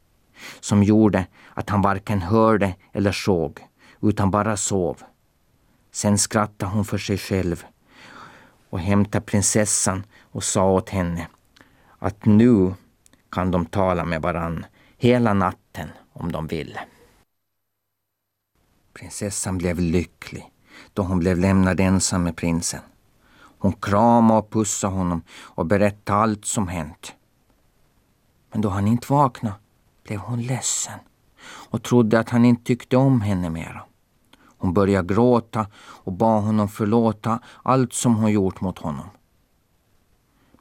som 0.61 0.83
gjorde 0.83 1.27
att 1.55 1.71
han 1.71 1.83
varken 1.83 2.23
hörde 2.23 2.75
eller 2.93 3.13
såg, 3.13 3.67
utan 4.01 4.31
bara 4.31 4.57
sov. 4.57 5.03
Sen 5.93 6.19
skrattade 6.19 6.73
hon 6.73 6.85
för 6.85 6.99
sig 6.99 7.19
själv 7.19 7.65
och 8.71 8.81
hämtade 8.81 9.25
prinsessan 9.25 10.05
och 10.21 10.45
sa 10.45 10.71
åt 10.71 10.89
henne 10.89 11.29
att 11.99 12.25
nu 12.25 12.75
kan 13.31 13.51
de 13.51 13.67
tala 13.67 14.05
med 14.05 14.23
varann 14.23 14.67
hela 14.97 15.35
natten 15.35 15.89
om 16.13 16.33
de 16.33 16.47
vill. 16.47 16.79
Prinsessan 18.93 19.59
blev 19.59 19.81
lycklig 19.81 20.51
då 20.93 21.03
hon 21.03 21.19
blev 21.19 21.39
lämnad 21.39 21.81
ensam 21.81 22.23
med 22.23 22.37
prinsen. 22.37 22.81
Hon 23.59 23.73
kramade 23.73 24.39
och 24.41 24.51
pussade 24.51 24.95
honom 24.95 25.23
och 25.43 25.67
berättade 25.67 26.19
allt 26.19 26.45
som 26.45 26.69
hänt. 26.69 27.13
Men 28.53 28.61
då 28.61 28.69
han 28.69 28.87
inte 28.87 29.13
vaknade 29.13 29.55
blev 30.03 30.19
hon 30.19 30.43
ledsen 30.43 30.99
och 31.45 31.83
trodde 31.83 32.19
att 32.19 32.29
han 32.29 32.45
inte 32.45 32.65
tyckte 32.65 32.97
om 32.97 33.21
henne 33.21 33.51
mera. 33.51 33.83
Hon 34.59 34.75
började 34.75 35.15
gråta 35.15 35.67
och 35.77 36.13
bad 36.13 36.43
honom 36.43 36.69
förlåta 36.69 37.41
allt 37.63 37.93
som 37.93 38.17
hon 38.17 38.33
gjort 38.33 38.61
mot 38.61 38.79
honom. 38.79 39.07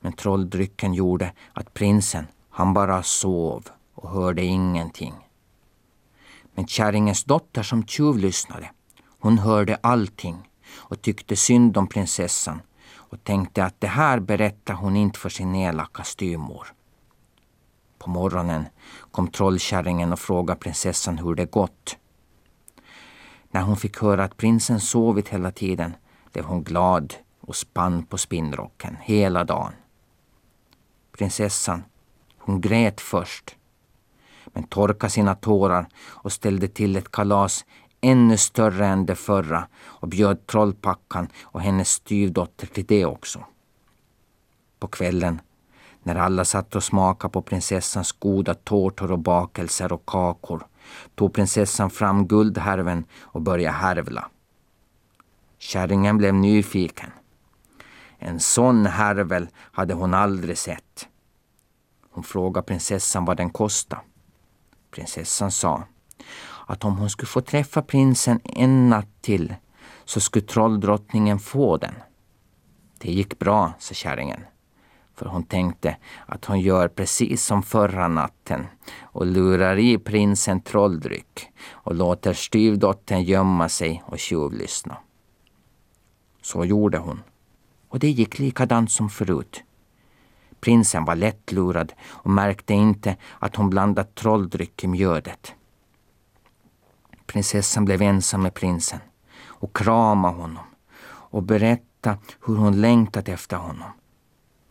Men 0.02 0.14
trolldrycken 0.14 0.94
gjorde 0.94 1.34
att 1.54 1.74
prinsen, 1.74 2.28
han 2.50 2.74
bara 2.74 3.04
sov 3.04 3.68
och 3.94 4.10
hörde 4.10 4.44
ingenting. 4.44 5.14
Men 6.56 6.68
kärringens 6.68 7.24
dotter 7.24 7.64
som 7.64 7.86
tjuvlyssnade, 7.86 8.72
hon 9.20 9.38
hörde 9.38 9.80
allting 9.82 10.50
och 10.72 11.02
tyckte 11.02 11.36
synd 11.36 11.78
om 11.78 11.88
prinsessan 11.88 12.62
och 12.96 13.24
tänkte 13.24 13.64
att 13.64 13.82
det 13.82 13.88
här 13.88 14.20
berättar 14.20 14.74
hon 14.74 14.96
inte 14.96 15.20
för 15.20 15.30
sin 15.30 15.56
elaka 15.56 16.04
styvmor. 16.04 16.68
På 17.98 18.10
morgonen 18.10 18.66
kom 19.12 19.28
trollkärringen 19.28 20.14
och 20.14 20.20
frågade 20.20 20.60
prinsessan 20.60 21.18
hur 21.18 21.36
det 21.36 21.52
gått. 21.52 21.98
När 23.52 23.62
hon 23.62 23.78
fick 23.78 24.02
höra 24.02 24.24
att 24.24 24.38
prinsen 24.38 24.80
sovit 24.80 25.30
hela 25.30 25.52
tiden 25.52 25.96
blev 26.34 26.46
hon 26.46 26.64
glad 26.64 27.14
och 27.42 27.56
spann 27.56 28.04
på 28.04 28.18
spinnrocken 28.18 28.98
hela 29.02 29.44
dagen. 29.44 29.74
Prinsessan, 31.12 31.84
hon 32.38 32.62
grät 32.62 33.02
först 33.02 33.56
men 34.54 34.64
torkade 34.64 35.12
sina 35.12 35.36
tårar 35.36 35.88
och 36.06 36.32
ställde 36.32 36.68
till 36.68 36.96
ett 36.96 37.12
kalas 37.12 37.66
ännu 38.02 38.38
större 38.38 38.88
än 38.88 39.06
det 39.06 39.16
förra 39.16 39.68
och 39.84 40.08
bjöd 40.08 40.48
Trollpackan 40.48 41.28
och 41.42 41.62
hennes 41.62 41.90
styvdotter 41.90 42.68
till 42.68 42.86
det 42.86 43.06
också. 43.06 43.46
På 44.80 44.88
kvällen, 44.88 45.42
när 46.04 46.16
alla 46.16 46.46
satt 46.46 46.76
och 46.76 46.84
smakade 46.84 47.32
på 47.32 47.42
prinsessans 47.42 48.12
goda 48.12 48.54
tårtor 48.54 49.12
och 49.12 49.20
bakelser 49.20 49.94
och 49.94 50.06
kakor, 50.06 50.68
tog 51.16 51.34
prinsessan 51.34 51.90
fram 51.90 52.28
guldhärven 52.28 53.06
och 53.20 53.42
började 53.42 53.78
härvla. 53.78 54.30
Kärringen 55.58 56.18
blev 56.18 56.34
nyfiken. 56.34 57.12
En 58.18 58.40
sån 58.40 58.86
härvel 58.86 59.50
hade 59.56 59.94
hon 59.94 60.14
aldrig 60.14 60.58
sett. 60.58 61.08
Hon 62.12 62.24
frågade 62.24 62.68
prinsessan 62.68 63.26
vad 63.26 63.38
den 63.38 63.50
kostade. 63.50 64.02
Prinsessan 64.92 65.52
sa 65.52 65.84
att 66.70 66.86
om 66.86 66.98
hon 66.98 67.10
skulle 67.10 67.28
få 67.28 67.42
träffa 67.42 67.82
prinsen 67.82 68.40
en 68.44 68.90
natt 68.90 69.22
till 69.22 69.54
så 70.06 70.20
skulle 70.20 70.46
trolldrottningen 70.46 71.40
få 71.40 71.78
den. 71.78 71.94
Det 72.98 73.12
gick 73.12 73.40
bra, 73.40 73.74
sa 73.80 73.94
kärringen. 73.94 74.42
För 75.16 75.26
hon 75.26 75.44
tänkte 75.44 75.98
att 76.26 76.46
hon 76.46 76.62
gör 76.62 76.88
precis 76.88 77.46
som 77.46 77.64
förra 77.64 78.08
natten 78.08 78.68
och 79.02 79.26
lurar 79.26 79.78
i 79.78 79.98
prinsen 79.98 80.62
trolldryck 80.62 81.50
och 81.72 81.96
låter 81.96 82.34
styvdottern 82.34 83.24
gömma 83.24 83.70
sig 83.70 84.04
och 84.06 84.20
tjuvlyssna. 84.20 84.98
Så 86.42 86.66
gjorde 86.66 86.98
hon. 86.98 87.20
Och 87.88 88.00
det 88.00 88.10
gick 88.10 88.40
likadant 88.40 88.92
som 88.92 89.10
förut. 89.10 89.64
Prinsen 90.60 91.06
var 91.06 91.16
lättlurad 91.16 91.94
och 92.08 92.30
märkte 92.30 92.74
inte 92.74 93.16
att 93.40 93.56
hon 93.56 93.70
blandat 93.70 94.16
trolldryck 94.16 94.84
i 94.84 94.88
mjödet. 94.88 95.56
Prinsessan 97.30 97.86
blev 97.86 98.02
ensam 98.02 98.42
med 98.42 98.54
prinsen 98.54 99.00
och 99.46 99.76
kramade 99.76 100.36
honom 100.36 100.66
och 101.06 101.44
berättade 101.44 102.18
hur 102.46 102.56
hon 102.56 102.82
längtat 102.82 103.30
efter 103.30 103.58
honom. 103.58 103.92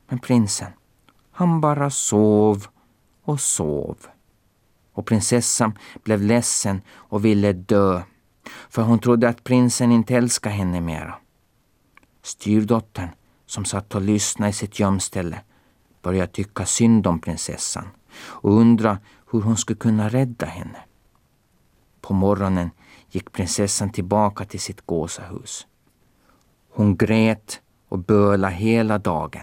Men 0.09 0.19
prinsen, 0.19 0.73
han 1.33 1.61
bara 1.61 1.91
sov 1.91 2.67
och 3.25 3.41
sov. 3.41 3.97
Och 4.93 5.07
prinsessan 5.07 5.79
blev 6.05 6.23
ledsen 6.23 6.83
och 6.91 7.25
ville 7.25 7.53
dö, 7.53 8.03
för 8.69 8.83
hon 8.83 8.99
trodde 8.99 9.29
att 9.29 9.45
prinsen 9.45 9.93
inte 9.93 10.17
älskade 10.17 10.55
henne 10.55 10.81
mera. 10.81 11.15
Styrdottern, 12.23 13.09
som 13.47 13.65
satt 13.65 13.95
och 13.95 14.03
lyssnade 14.03 14.51
i 14.51 14.53
sitt 14.53 14.79
gömställe, 14.79 15.41
började 16.03 16.33
tycka 16.33 16.67
synd 16.67 17.07
om 17.07 17.21
prinsessan 17.21 17.89
och 18.19 18.53
undra 18.53 18.99
hur 19.31 19.41
hon 19.41 19.57
skulle 19.57 19.79
kunna 19.79 20.09
rädda 20.09 20.47
henne. 20.47 20.79
På 22.09 22.15
morgonen 22.15 22.71
gick 23.11 23.33
prinsessan 23.33 23.91
tillbaka 23.91 24.45
till 24.45 24.61
sitt 24.61 24.87
gåsahus. 24.87 25.67
Hon 26.71 26.97
grät 26.97 27.61
och 27.89 27.99
böla 27.99 28.49
hela 28.49 28.99
dagen. 28.99 29.43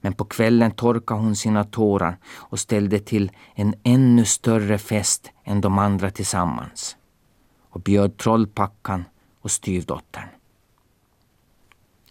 Men 0.00 0.12
på 0.12 0.24
kvällen 0.24 0.70
torkade 0.70 1.20
hon 1.20 1.36
sina 1.36 1.64
tårar 1.64 2.18
och 2.26 2.58
ställde 2.58 2.98
till 2.98 3.30
en 3.54 3.74
ännu 3.82 4.24
större 4.24 4.78
fest 4.78 5.32
än 5.44 5.60
de 5.60 5.78
andra 5.78 6.10
tillsammans 6.10 6.96
och 7.70 7.80
bjöd 7.80 8.16
Trollpackan 8.16 9.04
och 9.40 9.50
styvdottern. 9.50 10.28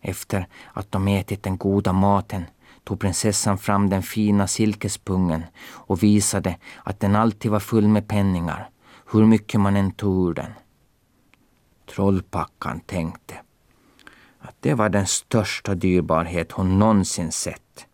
Efter 0.01 0.47
att 0.73 0.91
de 0.91 1.07
ätit 1.07 1.43
den 1.43 1.57
goda 1.57 1.93
maten 1.93 2.45
tog 2.83 2.99
prinsessan 2.99 3.57
fram 3.57 3.89
den 3.89 4.03
fina 4.03 4.47
silkespungen 4.47 5.43
och 5.67 6.03
visade 6.03 6.57
att 6.83 6.99
den 6.99 7.15
alltid 7.15 7.51
var 7.51 7.59
full 7.59 7.87
med 7.87 8.07
penningar, 8.07 8.69
hur 9.11 9.25
mycket 9.25 9.59
man 9.61 9.75
än 9.75 9.91
tog 9.91 10.29
ur 10.29 10.33
den. 10.33 10.51
Trollpackan 11.95 12.79
tänkte 12.79 13.35
att 14.39 14.55
det 14.59 14.73
var 14.73 14.89
den 14.89 15.07
största 15.07 15.75
dyrbarhet 15.75 16.51
hon 16.51 16.79
någonsin 16.79 17.31
sett 17.31 17.87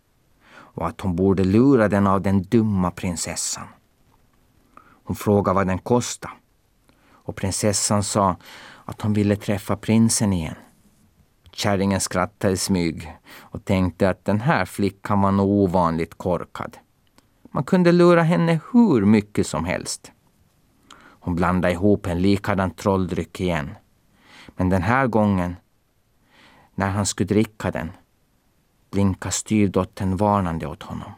och 0.55 0.88
att 0.88 1.01
hon 1.01 1.16
borde 1.16 1.43
lura 1.43 1.89
den 1.89 2.07
av 2.07 2.22
den 2.22 2.43
dumma 2.43 2.91
prinsessan. 2.91 3.68
Hon 5.03 5.16
frågade 5.16 5.55
vad 5.55 5.68
den 5.68 5.80
kostade 5.80 6.34
och 7.11 7.36
prinsessan 7.36 8.03
sa 8.03 8.36
att 8.86 9.01
hon 9.01 9.14
ville 9.14 9.36
träffa 9.36 9.78
prinsen 9.78 10.34
igen. 10.34 10.55
Kärringen 11.51 12.01
skrattade 12.01 12.53
i 12.53 12.57
smyg 12.57 13.18
och 13.39 13.66
tänkte 13.66 14.09
att 14.09 14.26
den 14.26 14.41
här 14.41 14.66
flickan 14.66 15.22
var 15.22 15.32
nog 15.32 15.49
ovanligt 15.49 16.18
korkad. 16.18 16.78
Man 17.51 17.64
kunde 17.64 17.91
lura 17.91 18.24
henne 18.24 18.59
hur 18.72 19.05
mycket 19.05 19.47
som 19.47 19.66
helst. 19.66 20.11
Hon 21.24 21.36
blandade 21.36 21.74
ihop 21.74 22.07
en 22.07 22.21
likadan 22.21 22.71
trolldryck 22.71 23.39
igen. 23.39 23.76
Men 24.55 24.69
den 24.69 24.82
här 24.82 25.07
gången, 25.07 25.55
när 26.76 26.89
han 26.89 27.05
skulle 27.05 27.28
dricka 27.28 27.71
den, 27.71 27.91
blinkade 28.91 29.32
styrdottern 29.32 30.17
varnande 30.17 30.67
åt 30.67 30.84
honom. 30.84 31.11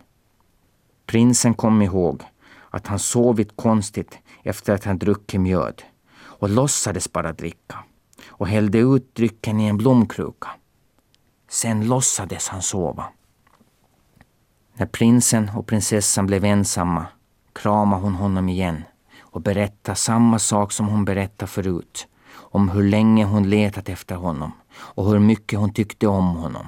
Prinsen 1.05 1.53
kom 1.53 1.81
ihåg 1.81 2.23
att 2.69 2.87
han 2.87 2.99
sovit 2.99 3.55
konstigt 3.55 4.19
efter 4.43 4.73
att 4.73 4.83
han 4.83 4.97
druckit 4.97 5.41
mjöd 5.41 5.83
och 6.17 6.49
låtsades 6.49 7.11
bara 7.11 7.33
dricka 7.33 7.83
och 8.27 8.47
hällde 8.47 8.77
ut 8.77 9.15
drycken 9.15 9.59
i 9.59 9.67
en 9.67 9.77
blomkruka. 9.77 10.49
Sen 11.49 11.87
låtsades 11.87 12.47
han 12.47 12.61
sova. 12.61 13.05
När 14.73 14.85
prinsen 14.85 15.51
och 15.55 15.67
prinsessan 15.67 16.25
blev 16.25 16.45
ensamma 16.45 17.05
kramade 17.53 18.01
hon 18.01 18.15
honom 18.15 18.49
igen 18.49 18.83
och 19.35 19.41
berätta 19.41 19.95
samma 19.95 20.39
sak 20.39 20.71
som 20.71 20.87
hon 20.87 21.05
berättade 21.05 21.51
förut 21.51 22.07
om 22.35 22.69
hur 22.69 22.83
länge 22.83 23.25
hon 23.25 23.49
letat 23.49 23.89
efter 23.89 24.15
honom 24.15 24.51
och 24.77 25.09
hur 25.09 25.19
mycket 25.19 25.59
hon 25.59 25.73
tyckte 25.73 26.07
om 26.07 26.35
honom. 26.35 26.67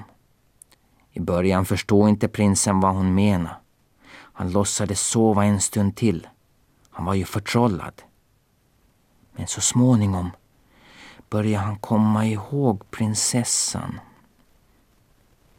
I 1.11 1.20
början 1.20 1.65
förstod 1.65 2.09
inte 2.09 2.28
prinsen 2.28 2.80
vad 2.80 2.95
hon 2.95 3.15
menade. 3.15 3.55
Han 4.11 4.51
låtsades 4.51 5.01
sova 5.01 5.45
en 5.45 5.61
stund 5.61 5.95
till. 5.95 6.28
Han 6.89 7.05
var 7.05 7.13
ju 7.13 7.26
förtrollad. 7.26 8.01
Men 9.36 9.47
så 9.47 9.61
småningom 9.61 10.32
började 11.30 11.65
han 11.65 11.80
komma 11.80 12.26
ihåg 12.26 12.91
prinsessan. 12.91 13.99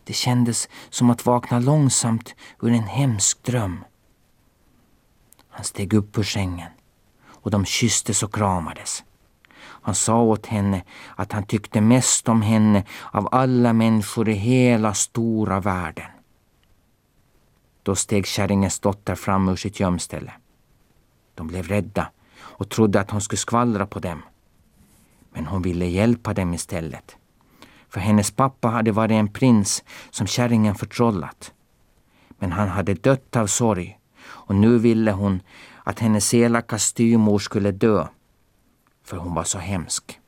Det 0.04 0.12
kändes 0.12 0.68
som 0.90 1.10
att 1.10 1.26
vakna 1.26 1.58
långsamt 1.58 2.34
ur 2.62 2.72
en 2.72 2.82
hemsk 2.82 3.42
dröm. 3.42 3.84
Han 5.48 5.64
steg 5.64 5.92
upp 5.92 6.18
ur 6.18 6.22
sängen 6.22 6.70
och 7.48 7.52
de 7.52 7.64
kysstes 7.64 8.22
och 8.22 8.34
kramades. 8.34 9.04
Han 9.58 9.94
sa 9.94 10.20
åt 10.22 10.46
henne 10.46 10.82
att 11.16 11.32
han 11.32 11.42
tyckte 11.42 11.80
mest 11.80 12.28
om 12.28 12.42
henne 12.42 12.84
av 13.12 13.28
alla 13.32 13.72
människor 13.72 14.28
i 14.28 14.32
hela 14.32 14.94
stora 14.94 15.60
världen. 15.60 16.04
Då 17.82 17.96
steg 17.96 18.26
kärringens 18.26 18.80
dotter 18.80 19.14
fram 19.14 19.48
ur 19.48 19.56
sitt 19.56 19.80
gömställe. 19.80 20.32
De 21.34 21.46
blev 21.46 21.68
rädda 21.68 22.10
och 22.40 22.68
trodde 22.68 23.00
att 23.00 23.10
hon 23.10 23.20
skulle 23.20 23.38
skvallra 23.38 23.86
på 23.86 23.98
dem. 23.98 24.22
Men 25.32 25.46
hon 25.46 25.62
ville 25.62 25.86
hjälpa 25.86 26.34
dem 26.34 26.54
istället. 26.54 27.16
För 27.88 28.00
hennes 28.00 28.30
pappa 28.30 28.68
hade 28.68 28.92
varit 28.92 29.12
en 29.12 29.32
prins 29.32 29.84
som 30.10 30.26
kärringen 30.26 30.74
förtrollat. 30.74 31.52
Men 32.38 32.52
han 32.52 32.68
hade 32.68 32.94
dött 32.94 33.36
av 33.36 33.46
sorg 33.46 33.98
och 34.20 34.54
nu 34.54 34.78
ville 34.78 35.12
hon 35.12 35.40
att 35.88 35.98
hennes 35.98 36.34
elaka 36.34 36.78
styrmor 36.78 37.38
skulle 37.38 37.70
dö. 37.70 38.06
För 39.04 39.16
hon 39.16 39.34
var 39.34 39.44
så 39.44 39.58
hemsk. 39.58 40.20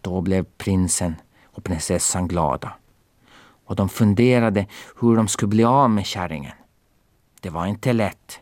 Då 0.00 0.20
blev 0.20 0.44
prinsen 0.44 1.16
och 1.44 1.64
prinsessan 1.64 2.28
glada. 2.28 2.72
Och 3.64 3.76
de 3.76 3.88
funderade 3.88 4.66
hur 5.00 5.16
de 5.16 5.28
skulle 5.28 5.48
bli 5.48 5.64
av 5.64 5.90
med 5.90 6.06
kärringen. 6.06 6.52
Det 7.40 7.50
var 7.50 7.66
inte 7.66 7.92
lätt. 7.92 8.40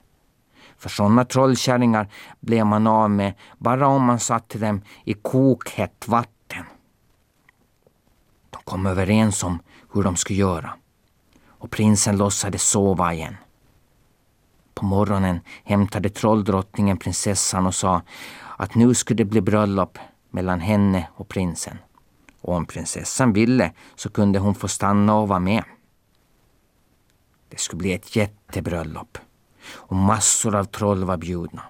För 0.76 0.88
sådana 0.88 1.24
trollkärringar 1.24 2.08
blev 2.40 2.66
man 2.66 2.86
av 2.86 3.10
med 3.10 3.34
bara 3.58 3.86
om 3.86 4.04
man 4.04 4.20
satte 4.20 4.58
dem 4.58 4.82
i 5.04 5.14
kokhett 5.14 6.08
vatten. 6.08 6.64
De 8.50 8.62
kom 8.64 8.86
överens 8.86 9.42
om 9.42 9.58
hur 9.92 10.02
de 10.02 10.16
skulle 10.16 10.38
göra 10.38 10.74
och 11.48 11.70
prinsen 11.70 12.16
låtsades 12.16 12.62
sova 12.62 13.14
igen. 13.14 13.36
På 14.74 14.84
morgonen 14.84 15.40
hämtade 15.64 16.08
trolldrottningen 16.08 16.96
prinsessan 16.96 17.66
och 17.66 17.74
sa 17.74 18.02
att 18.56 18.74
nu 18.74 18.94
skulle 18.94 19.16
det 19.16 19.24
bli 19.24 19.40
bröllop 19.40 19.98
mellan 20.30 20.60
henne 20.60 21.08
och 21.14 21.28
prinsen. 21.28 21.78
Och 22.40 22.54
om 22.54 22.66
prinsessan 22.66 23.32
ville 23.32 23.72
så 23.94 24.10
kunde 24.10 24.38
hon 24.38 24.54
få 24.54 24.68
stanna 24.68 25.16
och 25.16 25.28
vara 25.28 25.38
med. 25.38 25.64
Det 27.48 27.60
skulle 27.60 27.78
bli 27.78 27.92
ett 27.92 28.16
jättebröllop 28.16 29.18
och 29.66 29.96
massor 29.96 30.54
av 30.54 30.64
troll 30.64 31.04
var 31.04 31.16
bjudna. 31.16 31.62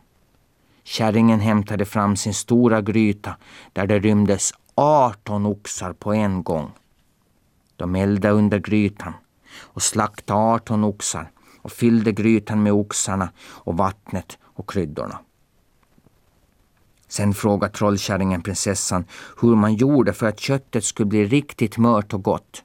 Kärringen 0.84 1.40
hämtade 1.40 1.84
fram 1.84 2.16
sin 2.16 2.34
stora 2.34 2.82
gryta 2.82 3.36
där 3.72 3.86
det 3.86 3.98
rymdes 3.98 4.52
18 4.74 5.46
oxar 5.46 5.92
på 5.92 6.12
en 6.12 6.42
gång. 6.42 6.70
De 7.76 7.94
eldade 7.94 8.34
under 8.34 8.58
grytan 8.58 9.12
och 9.60 9.82
slaktade 9.82 10.40
18 10.40 10.84
oxar 10.84 11.30
och 11.62 11.72
fyllde 11.72 12.12
grytan 12.12 12.62
med 12.62 12.72
oxarna 12.72 13.32
och 13.38 13.76
vattnet 13.76 14.38
och 14.42 14.70
kryddorna. 14.70 15.18
Sen 17.08 17.34
frågade 17.34 17.74
trollkärringen 17.74 18.42
prinsessan 18.42 19.04
hur 19.40 19.56
man 19.56 19.74
gjorde 19.74 20.12
för 20.12 20.26
att 20.26 20.40
köttet 20.40 20.84
skulle 20.84 21.06
bli 21.06 21.24
riktigt 21.26 21.78
mört 21.78 22.14
och 22.14 22.22
gott. 22.22 22.64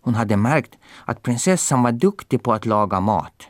Hon 0.00 0.14
hade 0.14 0.36
märkt 0.36 0.78
att 1.04 1.22
prinsessan 1.22 1.82
var 1.82 1.92
duktig 1.92 2.42
på 2.42 2.52
att 2.52 2.66
laga 2.66 3.00
mat. 3.00 3.48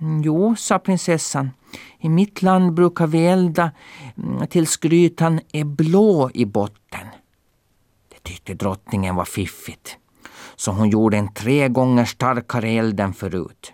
Mm, 0.00 0.22
jo, 0.22 0.56
sa 0.56 0.78
prinsessan. 0.78 1.50
I 1.98 2.08
mitt 2.08 2.42
land 2.42 2.74
brukar 2.74 3.06
vi 3.06 3.26
elda 3.26 3.70
mm, 4.16 4.46
tills 4.46 4.76
grytan 4.76 5.40
är 5.52 5.64
blå 5.64 6.30
i 6.34 6.44
botten. 6.44 7.06
Det 8.08 8.22
tyckte 8.22 8.54
drottningen 8.54 9.14
var 9.14 9.24
fiffigt. 9.24 9.98
Så 10.56 10.72
hon 10.72 10.90
gjorde 10.90 11.16
en 11.16 11.34
tre 11.34 11.68
gånger 11.68 12.04
starkare 12.04 12.70
eld 12.70 13.00
än 13.00 13.14
förut. 13.14 13.72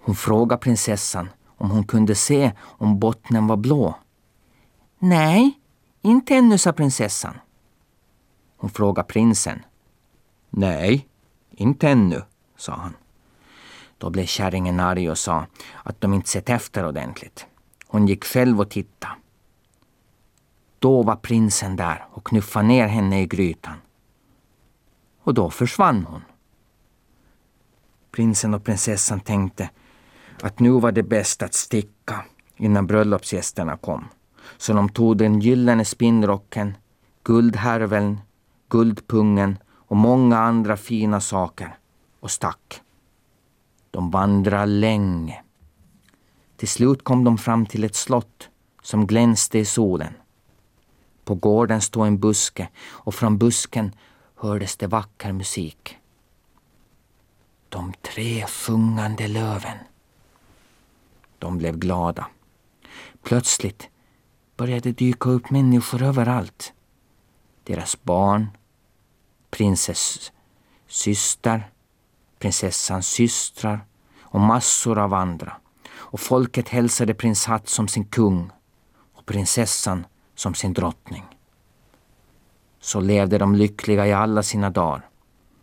Hon 0.00 0.14
frågade 0.14 0.60
prinsessan 0.60 1.28
om 1.56 1.70
hon 1.70 1.84
kunde 1.84 2.14
se 2.14 2.52
om 2.60 2.98
bottnen 2.98 3.46
var 3.46 3.56
blå. 3.56 3.94
Nej, 4.98 5.58
inte 6.02 6.36
ännu, 6.36 6.58
sa 6.58 6.72
prinsessan. 6.72 7.34
Hon 8.56 8.70
frågade 8.70 9.08
prinsen. 9.08 9.64
Nej, 10.50 11.08
inte 11.50 11.88
ännu, 11.88 12.22
sa 12.56 12.72
han. 12.72 12.94
Då 13.98 14.10
blev 14.10 14.26
kärringen 14.26 14.80
arg 14.80 15.10
och 15.10 15.18
sa 15.18 15.46
att 15.82 16.00
de 16.00 16.14
inte 16.14 16.28
sett 16.28 16.48
efter 16.48 16.86
ordentligt. 16.86 17.46
Hon 17.86 18.06
gick 18.08 18.24
själv 18.24 18.60
och 18.60 18.70
tittade. 18.70 19.14
Då 20.78 21.02
var 21.02 21.16
prinsen 21.16 21.76
där 21.76 22.06
och 22.10 22.26
knuffade 22.26 22.66
ner 22.66 22.86
henne 22.86 23.22
i 23.22 23.26
grytan. 23.26 23.74
Och 25.30 25.34
då 25.34 25.50
försvann 25.50 26.04
hon. 26.04 26.22
Prinsen 28.10 28.54
och 28.54 28.64
prinsessan 28.64 29.20
tänkte 29.20 29.70
att 30.42 30.60
nu 30.60 30.70
var 30.70 30.92
det 30.92 31.02
bäst 31.02 31.42
att 31.42 31.54
sticka 31.54 32.24
innan 32.56 32.86
bröllopsgästerna 32.86 33.76
kom. 33.76 34.08
Så 34.58 34.72
de 34.72 34.88
tog 34.88 35.16
den 35.16 35.40
gyllene 35.40 35.84
spinnrocken, 35.84 36.76
guldhärveln, 37.24 38.20
guldpungen 38.68 39.58
och 39.72 39.96
många 39.96 40.38
andra 40.38 40.76
fina 40.76 41.20
saker 41.20 41.78
och 42.20 42.30
stack. 42.30 42.80
De 43.90 44.10
vandrade 44.10 44.66
länge. 44.66 45.42
Till 46.56 46.68
slut 46.68 47.04
kom 47.04 47.24
de 47.24 47.38
fram 47.38 47.66
till 47.66 47.84
ett 47.84 47.96
slott 47.96 48.48
som 48.82 49.06
glänste 49.06 49.58
i 49.58 49.64
solen. 49.64 50.12
På 51.24 51.34
gården 51.34 51.80
stod 51.80 52.06
en 52.06 52.20
buske 52.20 52.68
och 52.88 53.14
från 53.14 53.38
busken 53.38 53.92
hördes 54.40 54.76
det 54.76 54.86
vacker 54.86 55.32
musik. 55.32 55.98
De 57.68 57.92
tre 58.02 58.46
sjungande 58.46 59.28
löven. 59.28 59.78
De 61.38 61.58
blev 61.58 61.78
glada. 61.78 62.26
Plötsligt 63.22 63.88
började 64.56 64.92
dyka 64.92 65.30
upp 65.30 65.50
människor 65.50 66.02
överallt. 66.02 66.72
Deras 67.64 68.02
barn, 68.02 68.48
prinsess 69.50 70.32
syster, 70.86 71.70
prinsessans 72.38 73.08
systrar 73.08 73.84
och 74.20 74.40
massor 74.40 74.98
av 74.98 75.14
andra. 75.14 75.56
Och 75.90 76.20
folket 76.20 76.68
hälsade 76.68 77.14
prins 77.14 77.46
Hatt 77.46 77.68
som 77.68 77.88
sin 77.88 78.04
kung 78.04 78.50
och 79.14 79.26
prinsessan 79.26 80.06
som 80.34 80.54
sin 80.54 80.72
drottning. 80.72 81.39
Så 82.80 83.00
levde 83.00 83.38
de 83.38 83.54
lyckliga 83.54 84.06
i 84.06 84.12
alla 84.12 84.42
sina 84.42 84.70
dagar. 84.70 85.08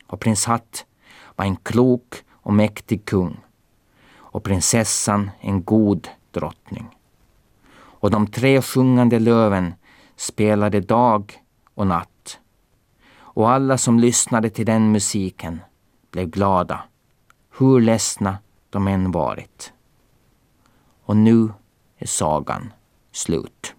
Och 0.08 0.20
prins 0.20 0.46
Hatt 0.46 0.86
var 1.36 1.46
en 1.46 1.56
klok 1.56 2.16
och 2.32 2.54
mäktig 2.54 3.06
kung 3.06 3.40
och 4.38 4.44
prinsessan 4.44 5.32
en 5.40 5.64
god 5.64 6.08
drottning. 6.32 6.96
Och 7.76 8.12
de 8.12 8.28
tre 8.28 8.62
sjungande 8.62 9.20
löven 9.20 9.74
spelade 10.16 10.80
dag 10.80 11.44
och 11.74 11.88
natt. 11.88 12.40
Och 13.16 13.50
alla 13.50 13.78
som 13.78 14.00
lyssnade 14.00 14.50
till 14.50 14.66
den 14.66 14.92
musiken 14.92 15.62
blev 16.12 16.30
glada, 16.30 16.84
hur 17.58 17.82
ledsna 17.82 18.38
de 18.70 18.88
än 18.88 19.12
varit. 19.12 19.74
Och 21.04 21.18
nu 21.18 21.50
är 21.98 22.08
sagan 22.08 22.74
slut. 23.12 23.76